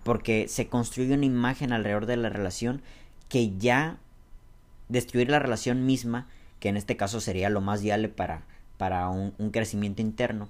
porque 0.02 0.48
se 0.48 0.68
construye 0.68 1.14
una 1.14 1.26
imagen 1.26 1.72
alrededor 1.72 2.06
de 2.06 2.16
la 2.16 2.28
relación 2.28 2.82
que 3.28 3.56
ya 3.58 3.98
destruir 4.88 5.30
la 5.30 5.38
relación 5.38 5.86
misma, 5.86 6.26
que 6.60 6.68
en 6.68 6.76
este 6.76 6.96
caso 6.96 7.20
sería 7.20 7.50
lo 7.50 7.60
más 7.60 7.82
viable 7.82 8.08
para, 8.08 8.42
para 8.76 9.08
un, 9.08 9.32
crecimiento 9.50 10.02
interno, 10.02 10.48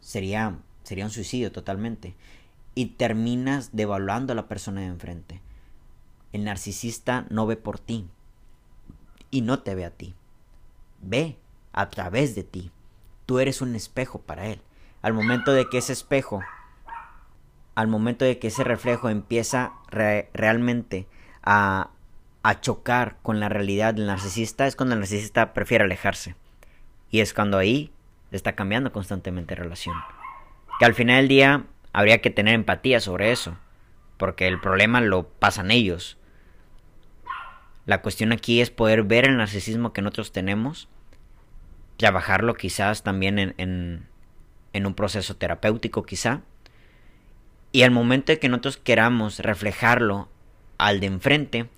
sería, 0.00 0.56
sería 0.82 1.04
un 1.04 1.10
suicidio 1.10 1.52
totalmente. 1.52 2.14
Y 2.74 2.86
terminas 2.86 3.70
devaluando 3.72 4.32
a 4.32 4.36
la 4.36 4.46
persona 4.46 4.82
de 4.82 4.86
enfrente. 4.86 5.40
El 6.32 6.44
narcisista 6.44 7.26
no 7.30 7.46
ve 7.46 7.56
por 7.56 7.78
ti 7.78 8.06
y 9.30 9.40
no 9.40 9.60
te 9.60 9.74
ve 9.74 9.84
a 9.84 9.90
ti. 9.90 10.14
Ve 11.02 11.36
a 11.72 11.90
través 11.90 12.34
de 12.34 12.44
ti. 12.44 12.70
Tú 13.26 13.40
eres 13.40 13.62
un 13.62 13.74
espejo 13.74 14.20
para 14.20 14.46
él. 14.46 14.60
Al 15.02 15.12
momento 15.12 15.52
de 15.52 15.68
que 15.68 15.78
ese 15.78 15.92
espejo, 15.92 16.40
al 17.74 17.88
momento 17.88 18.24
de 18.24 18.38
que 18.38 18.48
ese 18.48 18.64
reflejo 18.64 19.08
empieza 19.08 19.72
realmente 19.90 21.06
a, 21.42 21.90
a 22.48 22.62
chocar 22.62 23.18
con 23.20 23.40
la 23.40 23.50
realidad 23.50 23.92
del 23.92 24.06
narcisista 24.06 24.66
es 24.66 24.74
cuando 24.74 24.94
el 24.94 25.00
narcisista 25.00 25.52
prefiere 25.52 25.84
alejarse. 25.84 26.34
Y 27.10 27.20
es 27.20 27.34
cuando 27.34 27.58
ahí 27.58 27.92
está 28.30 28.54
cambiando 28.54 28.90
constantemente 28.90 29.54
relación. 29.54 29.94
Que 30.78 30.86
al 30.86 30.94
final 30.94 31.18
del 31.18 31.28
día 31.28 31.66
habría 31.92 32.22
que 32.22 32.30
tener 32.30 32.54
empatía 32.54 33.00
sobre 33.00 33.32
eso, 33.32 33.58
porque 34.16 34.46
el 34.46 34.58
problema 34.62 35.02
lo 35.02 35.28
pasan 35.28 35.70
ellos. 35.70 36.16
La 37.84 38.00
cuestión 38.00 38.32
aquí 38.32 38.62
es 38.62 38.70
poder 38.70 39.02
ver 39.02 39.26
el 39.26 39.36
narcisismo 39.36 39.92
que 39.92 40.00
nosotros 40.00 40.32
tenemos, 40.32 40.88
trabajarlo 41.98 42.54
quizás 42.54 43.02
también 43.02 43.38
en, 43.38 44.06
en, 44.72 44.86
un 44.86 44.94
proceso 44.94 45.36
terapéutico 45.36 46.02
quizá, 46.02 46.40
y 47.72 47.82
al 47.82 47.90
momento 47.90 48.32
de 48.32 48.38
que 48.38 48.48
nosotros 48.48 48.78
queramos 48.78 49.38
reflejarlo 49.40 50.30
al 50.78 51.00
de 51.00 51.06
enfrente, 51.08 51.68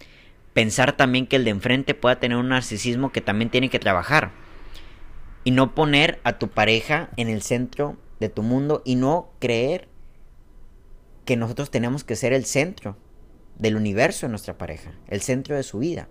pensar 0.60 0.94
también 0.94 1.26
que 1.26 1.36
el 1.36 1.44
de 1.44 1.52
enfrente 1.52 1.94
pueda 1.94 2.20
tener 2.20 2.36
un 2.36 2.50
narcisismo 2.50 3.12
que 3.12 3.22
también 3.22 3.48
tiene 3.48 3.70
que 3.70 3.78
trabajar. 3.78 4.30
Y 5.42 5.52
no 5.52 5.74
poner 5.74 6.20
a 6.22 6.38
tu 6.38 6.48
pareja 6.48 7.08
en 7.16 7.30
el 7.30 7.40
centro 7.40 7.96
de 8.20 8.28
tu 8.28 8.42
mundo 8.42 8.82
y 8.84 8.96
no 8.96 9.30
creer 9.38 9.88
que 11.24 11.38
nosotros 11.38 11.70
tenemos 11.70 12.04
que 12.04 12.14
ser 12.14 12.34
el 12.34 12.44
centro 12.44 12.98
del 13.56 13.74
universo 13.74 14.26
de 14.26 14.32
nuestra 14.32 14.58
pareja, 14.58 14.92
el 15.08 15.22
centro 15.22 15.56
de 15.56 15.62
su 15.62 15.78
vida. 15.78 16.08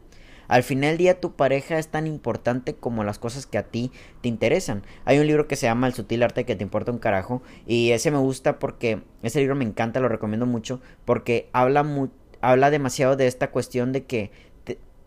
Al 0.47 0.63
final 0.63 0.93
del 0.93 0.97
día 0.97 1.19
tu 1.19 1.35
pareja 1.35 1.77
es 1.77 1.89
tan 1.89 2.07
importante 2.07 2.73
como 2.73 3.03
las 3.03 3.19
cosas 3.19 3.45
que 3.45 3.59
a 3.59 3.67
ti 3.67 3.91
te 4.21 4.29
interesan. 4.29 4.81
Hay 5.05 5.19
un 5.19 5.27
libro 5.27 5.47
que 5.47 5.57
se 5.57 5.67
llama 5.67 5.85
El 5.85 5.93
sutil 5.93 6.23
arte 6.23 6.45
que 6.45 6.55
te 6.55 6.63
importa 6.63 6.91
un 6.91 6.97
carajo 6.97 7.43
y 7.67 7.91
ese 7.91 8.09
me 8.09 8.17
gusta 8.17 8.57
porque 8.57 9.03
ese 9.21 9.41
libro 9.41 9.53
me 9.53 9.65
encanta, 9.65 9.99
lo 9.99 10.09
recomiendo 10.09 10.47
mucho 10.47 10.81
porque 11.05 11.51
habla 11.53 11.83
mucho 11.83 12.15
habla 12.41 12.71
demasiado 12.71 13.15
de 13.15 13.27
esta 13.27 13.51
cuestión 13.51 13.91
de 13.91 14.05
que 14.05 14.31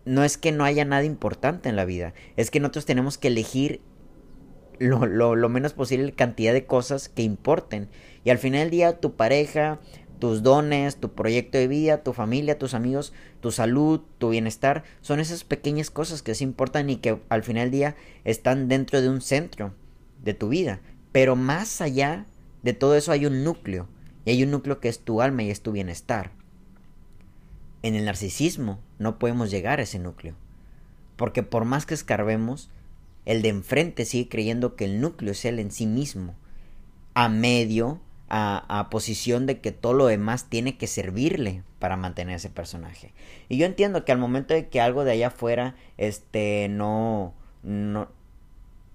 no 0.04 0.24
es 0.24 0.36
que 0.36 0.52
no 0.52 0.64
haya 0.64 0.84
nada 0.84 1.04
importante 1.04 1.68
en 1.68 1.76
la 1.76 1.84
vida, 1.84 2.14
es 2.36 2.50
que 2.50 2.60
nosotros 2.60 2.86
tenemos 2.86 3.18
que 3.18 3.28
elegir 3.28 3.80
lo, 4.78 5.06
lo, 5.06 5.36
lo, 5.36 5.48
menos 5.48 5.74
posible 5.74 6.12
cantidad 6.12 6.52
de 6.52 6.66
cosas 6.66 7.08
que 7.08 7.22
importen. 7.22 7.88
Y 8.24 8.30
al 8.30 8.38
final 8.38 8.62
del 8.62 8.70
día, 8.70 9.00
tu 9.00 9.14
pareja, 9.14 9.80
tus 10.18 10.42
dones, 10.42 10.96
tu 10.96 11.12
proyecto 11.12 11.58
de 11.58 11.68
vida, 11.68 12.02
tu 12.02 12.12
familia, 12.12 12.58
tus 12.58 12.74
amigos, 12.74 13.12
tu 13.40 13.52
salud, 13.52 14.00
tu 14.18 14.30
bienestar, 14.30 14.84
son 15.00 15.20
esas 15.20 15.44
pequeñas 15.44 15.90
cosas 15.90 16.22
que 16.22 16.34
sí 16.34 16.44
importan 16.44 16.90
y 16.90 16.96
que 16.96 17.20
al 17.28 17.42
final 17.42 17.64
del 17.64 17.70
día 17.72 17.96
están 18.24 18.68
dentro 18.68 19.02
de 19.02 19.08
un 19.08 19.20
centro 19.20 19.74
de 20.22 20.34
tu 20.34 20.48
vida. 20.48 20.80
Pero 21.12 21.36
más 21.36 21.80
allá 21.80 22.26
de 22.62 22.72
todo 22.72 22.96
eso 22.96 23.12
hay 23.12 23.26
un 23.26 23.44
núcleo. 23.44 23.88
Y 24.24 24.30
hay 24.30 24.42
un 24.42 24.52
núcleo 24.52 24.80
que 24.80 24.88
es 24.88 25.00
tu 25.00 25.20
alma 25.20 25.42
y 25.42 25.50
es 25.50 25.62
tu 25.62 25.72
bienestar. 25.72 26.30
En 27.82 27.94
el 27.94 28.04
narcisismo 28.04 28.78
no 28.98 29.18
podemos 29.18 29.50
llegar 29.50 29.80
a 29.80 29.82
ese 29.82 29.98
núcleo. 29.98 30.34
Porque 31.16 31.42
por 31.42 31.64
más 31.64 31.86
que 31.86 31.94
escarbemos, 31.94 32.70
el 33.24 33.42
de 33.42 33.48
enfrente 33.48 34.04
sigue 34.04 34.28
creyendo 34.28 34.76
que 34.76 34.84
el 34.84 35.00
núcleo 35.00 35.32
es 35.32 35.44
él 35.44 35.58
en 35.58 35.70
sí 35.70 35.86
mismo, 35.86 36.34
a 37.14 37.28
medio, 37.28 38.00
a, 38.28 38.88
posición 38.90 39.46
de 39.46 39.60
que 39.60 39.72
todo 39.72 39.92
lo 39.92 40.06
demás 40.06 40.48
tiene 40.48 40.78
que 40.78 40.86
servirle 40.86 41.62
para 41.78 41.96
mantener 41.96 42.36
ese 42.36 42.48
personaje. 42.48 43.12
Y 43.48 43.58
yo 43.58 43.66
entiendo 43.66 44.04
que 44.04 44.12
al 44.12 44.18
momento 44.18 44.54
de 44.54 44.68
que 44.68 44.80
algo 44.80 45.04
de 45.04 45.12
allá 45.12 45.26
afuera 45.28 45.76
este, 45.98 46.68
no, 46.70 47.34
no, 47.62 48.08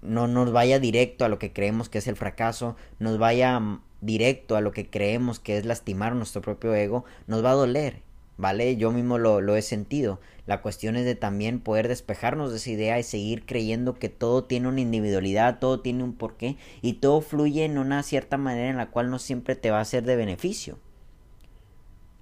no 0.02 0.26
nos 0.26 0.50
vaya 0.50 0.80
directo 0.80 1.24
a 1.24 1.28
lo 1.28 1.38
que 1.38 1.52
creemos 1.52 1.88
que 1.88 1.98
es 1.98 2.08
el 2.08 2.16
fracaso, 2.16 2.74
nos 2.98 3.18
vaya 3.18 3.60
directo 4.00 4.56
a 4.56 4.60
lo 4.60 4.72
que 4.72 4.90
creemos 4.90 5.38
que 5.38 5.56
es 5.56 5.64
lastimar 5.64 6.16
nuestro 6.16 6.42
propio 6.42 6.74
ego, 6.74 7.04
nos 7.28 7.44
va 7.44 7.52
a 7.52 7.54
doler, 7.54 8.02
¿vale? 8.38 8.76
Yo 8.76 8.90
mismo 8.92 9.18
lo, 9.18 9.42
lo, 9.42 9.56
he 9.56 9.62
sentido. 9.62 10.20
La 10.46 10.62
cuestión 10.62 10.96
es 10.96 11.04
de 11.04 11.14
también 11.14 11.60
poder 11.60 11.88
despejarnos 11.88 12.50
de 12.50 12.56
esa 12.56 12.70
idea 12.70 12.98
y 12.98 13.02
seguir 13.02 13.44
creyendo 13.44 13.98
que 13.98 14.08
todo 14.08 14.44
tiene 14.44 14.68
una 14.68 14.80
individualidad, 14.80 15.58
todo 15.58 15.80
tiene 15.80 16.04
un 16.04 16.14
porqué 16.14 16.56
y 16.80 16.94
todo 16.94 17.20
fluye 17.20 17.66
en 17.66 17.76
una 17.76 18.02
cierta 18.02 18.38
manera 18.38 18.70
en 18.70 18.78
la 18.78 18.90
cual 18.90 19.10
no 19.10 19.18
siempre 19.18 19.56
te 19.56 19.70
va 19.70 19.80
a 19.80 19.84
ser 19.84 20.04
de 20.04 20.16
beneficio. 20.16 20.78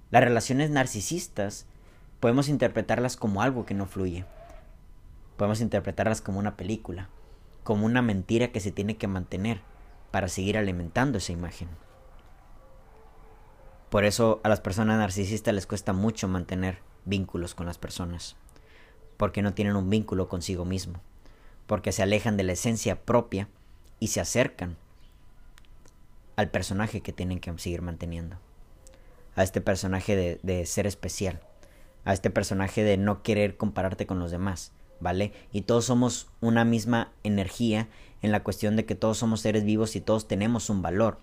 Las 0.09 0.23
relaciones 0.23 0.69
narcisistas 0.71 1.67
podemos 2.19 2.49
interpretarlas 2.49 3.15
como 3.15 3.41
algo 3.41 3.65
que 3.65 3.75
no 3.75 3.85
fluye. 3.85 4.25
Podemos 5.37 5.61
interpretarlas 5.61 6.21
como 6.21 6.39
una 6.39 6.57
película, 6.57 7.09
como 7.63 7.85
una 7.85 8.01
mentira 8.01 8.51
que 8.51 8.59
se 8.59 8.71
tiene 8.71 8.97
que 8.97 9.07
mantener 9.07 9.61
para 10.09 10.27
seguir 10.27 10.57
alimentando 10.57 11.19
esa 11.19 11.31
imagen. 11.31 11.69
Por 13.89 14.03
eso 14.03 14.41
a 14.43 14.49
las 14.49 14.59
personas 14.59 14.97
narcisistas 14.97 15.53
les 15.53 15.65
cuesta 15.65 15.93
mucho 15.93 16.27
mantener 16.27 16.79
vínculos 17.05 17.55
con 17.55 17.65
las 17.65 17.77
personas, 17.77 18.35
porque 19.15 19.41
no 19.41 19.53
tienen 19.53 19.75
un 19.75 19.89
vínculo 19.89 20.27
consigo 20.27 20.65
mismo, 20.65 20.99
porque 21.67 21.91
se 21.91 22.03
alejan 22.03 22.37
de 22.37 22.43
la 22.43 22.53
esencia 22.53 23.01
propia 23.01 23.47
y 23.99 24.07
se 24.07 24.19
acercan 24.19 24.77
al 26.35 26.49
personaje 26.49 27.01
que 27.01 27.13
tienen 27.13 27.39
que 27.39 27.57
seguir 27.57 27.81
manteniendo, 27.81 28.37
a 29.35 29.43
este 29.43 29.61
personaje 29.61 30.15
de, 30.15 30.39
de 30.43 30.65
ser 30.65 30.85
especial, 30.85 31.39
a 32.03 32.13
este 32.13 32.29
personaje 32.29 32.83
de 32.83 32.97
no 32.97 33.23
querer 33.23 33.57
compararte 33.57 34.05
con 34.05 34.19
los 34.19 34.31
demás, 34.31 34.71
¿vale? 34.99 35.33
Y 35.51 35.61
todos 35.61 35.85
somos 35.85 36.27
una 36.41 36.65
misma 36.65 37.11
energía 37.23 37.87
en 38.21 38.31
la 38.31 38.43
cuestión 38.43 38.75
de 38.75 38.85
que 38.85 38.95
todos 38.95 39.17
somos 39.17 39.41
seres 39.41 39.63
vivos 39.63 39.95
y 39.95 40.01
todos 40.01 40.27
tenemos 40.27 40.69
un 40.69 40.81
valor. 40.81 41.19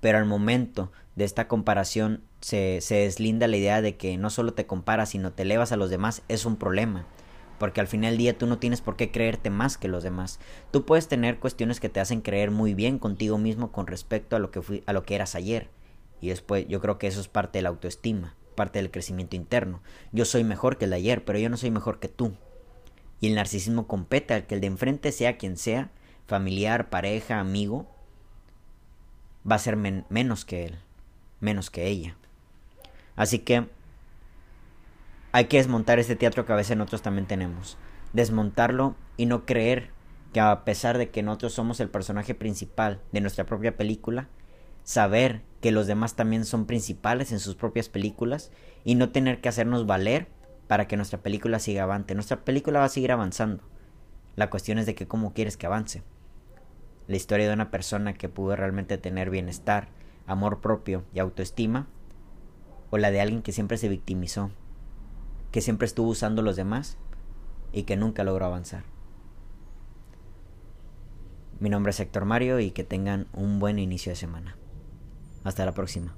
Pero 0.00 0.18
al 0.18 0.26
momento 0.26 0.92
de 1.14 1.24
esta 1.24 1.48
comparación 1.48 2.22
se, 2.40 2.80
se 2.80 2.96
deslinda 2.96 3.48
la 3.48 3.56
idea 3.56 3.82
de 3.82 3.96
que 3.96 4.16
no 4.18 4.30
solo 4.30 4.54
te 4.54 4.66
comparas, 4.66 5.10
sino 5.10 5.32
te 5.32 5.42
elevas 5.42 5.72
a 5.72 5.76
los 5.76 5.90
demás, 5.90 6.22
es 6.28 6.44
un 6.44 6.56
problema. 6.56 7.06
Porque 7.58 7.80
al 7.80 7.86
final 7.86 8.12
del 8.12 8.18
día 8.18 8.38
tú 8.38 8.46
no 8.46 8.58
tienes 8.58 8.82
por 8.82 8.96
qué 8.96 9.10
creerte 9.10 9.50
más 9.50 9.78
que 9.78 9.88
los 9.88 10.02
demás. 10.02 10.40
Tú 10.70 10.84
puedes 10.84 11.08
tener 11.08 11.38
cuestiones 11.38 11.80
que 11.80 11.88
te 11.88 12.00
hacen 12.00 12.20
creer 12.20 12.50
muy 12.50 12.74
bien 12.74 12.98
contigo 12.98 13.38
mismo 13.38 13.72
con 13.72 13.86
respecto 13.86 14.36
a 14.36 14.38
lo 14.38 14.50
que, 14.50 14.60
fui, 14.60 14.82
a 14.86 14.92
lo 14.92 15.04
que 15.04 15.14
eras 15.14 15.34
ayer. 15.34 15.70
Y 16.20 16.28
después 16.28 16.66
yo 16.68 16.80
creo 16.80 16.98
que 16.98 17.06
eso 17.06 17.20
es 17.20 17.28
parte 17.28 17.58
de 17.58 17.62
la 17.62 17.70
autoestima, 17.70 18.34
parte 18.54 18.78
del 18.78 18.90
crecimiento 18.90 19.36
interno. 19.36 19.82
Yo 20.12 20.24
soy 20.24 20.44
mejor 20.44 20.76
que 20.76 20.84
el 20.84 20.90
de 20.90 20.96
ayer, 20.96 21.24
pero 21.24 21.38
yo 21.38 21.48
no 21.48 21.56
soy 21.56 21.70
mejor 21.70 21.98
que 21.98 22.08
tú. 22.08 22.34
Y 23.20 23.28
el 23.28 23.34
narcisismo 23.34 23.86
compete 23.86 24.34
al 24.34 24.46
que 24.46 24.54
el 24.54 24.60
de 24.60 24.66
enfrente 24.66 25.12
sea 25.12 25.38
quien 25.38 25.56
sea, 25.56 25.90
familiar, 26.26 26.90
pareja, 26.90 27.40
amigo, 27.40 27.86
va 29.50 29.56
a 29.56 29.60
ser 29.60 29.76
men 29.76 30.04
menos 30.08 30.44
que 30.44 30.64
él, 30.64 30.78
menos 31.40 31.70
que 31.70 31.86
ella. 31.86 32.16
Así 33.14 33.38
que 33.38 33.68
hay 35.32 35.46
que 35.46 35.58
desmontar 35.58 35.98
este 35.98 36.16
teatro 36.16 36.46
que 36.46 36.52
a 36.52 36.56
veces 36.56 36.76
nosotros 36.76 37.02
también 37.02 37.26
tenemos. 37.26 37.76
Desmontarlo 38.12 38.96
y 39.16 39.26
no 39.26 39.44
creer 39.44 39.90
que 40.32 40.40
a 40.40 40.64
pesar 40.64 40.98
de 40.98 41.10
que 41.10 41.22
nosotros 41.22 41.54
somos 41.54 41.80
el 41.80 41.90
personaje 41.90 42.34
principal 42.34 43.00
de 43.12 43.20
nuestra 43.20 43.44
propia 43.44 43.76
película, 43.76 44.28
saber 44.84 45.42
que 45.60 45.72
los 45.72 45.86
demás 45.86 46.14
también 46.14 46.44
son 46.44 46.66
principales 46.66 47.32
en 47.32 47.40
sus 47.40 47.54
propias 47.54 47.88
películas 47.88 48.50
y 48.84 48.94
no 48.94 49.10
tener 49.10 49.40
que 49.40 49.48
hacernos 49.48 49.86
valer 49.86 50.28
para 50.68 50.86
que 50.88 50.96
nuestra 50.96 51.20
película 51.20 51.58
siga 51.58 51.84
avante. 51.84 52.14
Nuestra 52.14 52.44
película 52.44 52.80
va 52.80 52.86
a 52.86 52.90
seguir 52.90 53.12
avanzando. 53.12 53.62
La 54.36 54.50
cuestión 54.50 54.78
es 54.78 54.86
de 54.86 54.94
que 54.94 55.08
cómo 55.08 55.32
quieres 55.32 55.56
que 55.56 55.66
avance. 55.66 56.02
La 57.08 57.16
historia 57.16 57.46
de 57.46 57.54
una 57.54 57.70
persona 57.70 58.14
que 58.14 58.28
pudo 58.28 58.56
realmente 58.56 58.98
tener 58.98 59.30
bienestar, 59.30 59.88
amor 60.26 60.60
propio 60.60 61.04
y 61.14 61.20
autoestima, 61.20 61.86
o 62.90 62.98
la 62.98 63.10
de 63.10 63.20
alguien 63.20 63.42
que 63.42 63.52
siempre 63.52 63.78
se 63.78 63.88
victimizó, 63.88 64.50
que 65.52 65.60
siempre 65.60 65.86
estuvo 65.86 66.08
usando 66.08 66.42
a 66.42 66.44
los 66.44 66.56
demás 66.56 66.98
y 67.72 67.84
que 67.84 67.96
nunca 67.96 68.24
logró 68.24 68.46
avanzar. 68.46 68.84
Mi 71.60 71.70
nombre 71.70 71.90
es 71.90 72.00
Héctor 72.00 72.24
Mario 72.24 72.60
y 72.60 72.70
que 72.70 72.84
tengan 72.84 73.28
un 73.32 73.58
buen 73.58 73.78
inicio 73.78 74.10
de 74.10 74.16
semana. 74.16 74.56
Hasta 75.44 75.64
la 75.64 75.72
próxima. 75.72 76.14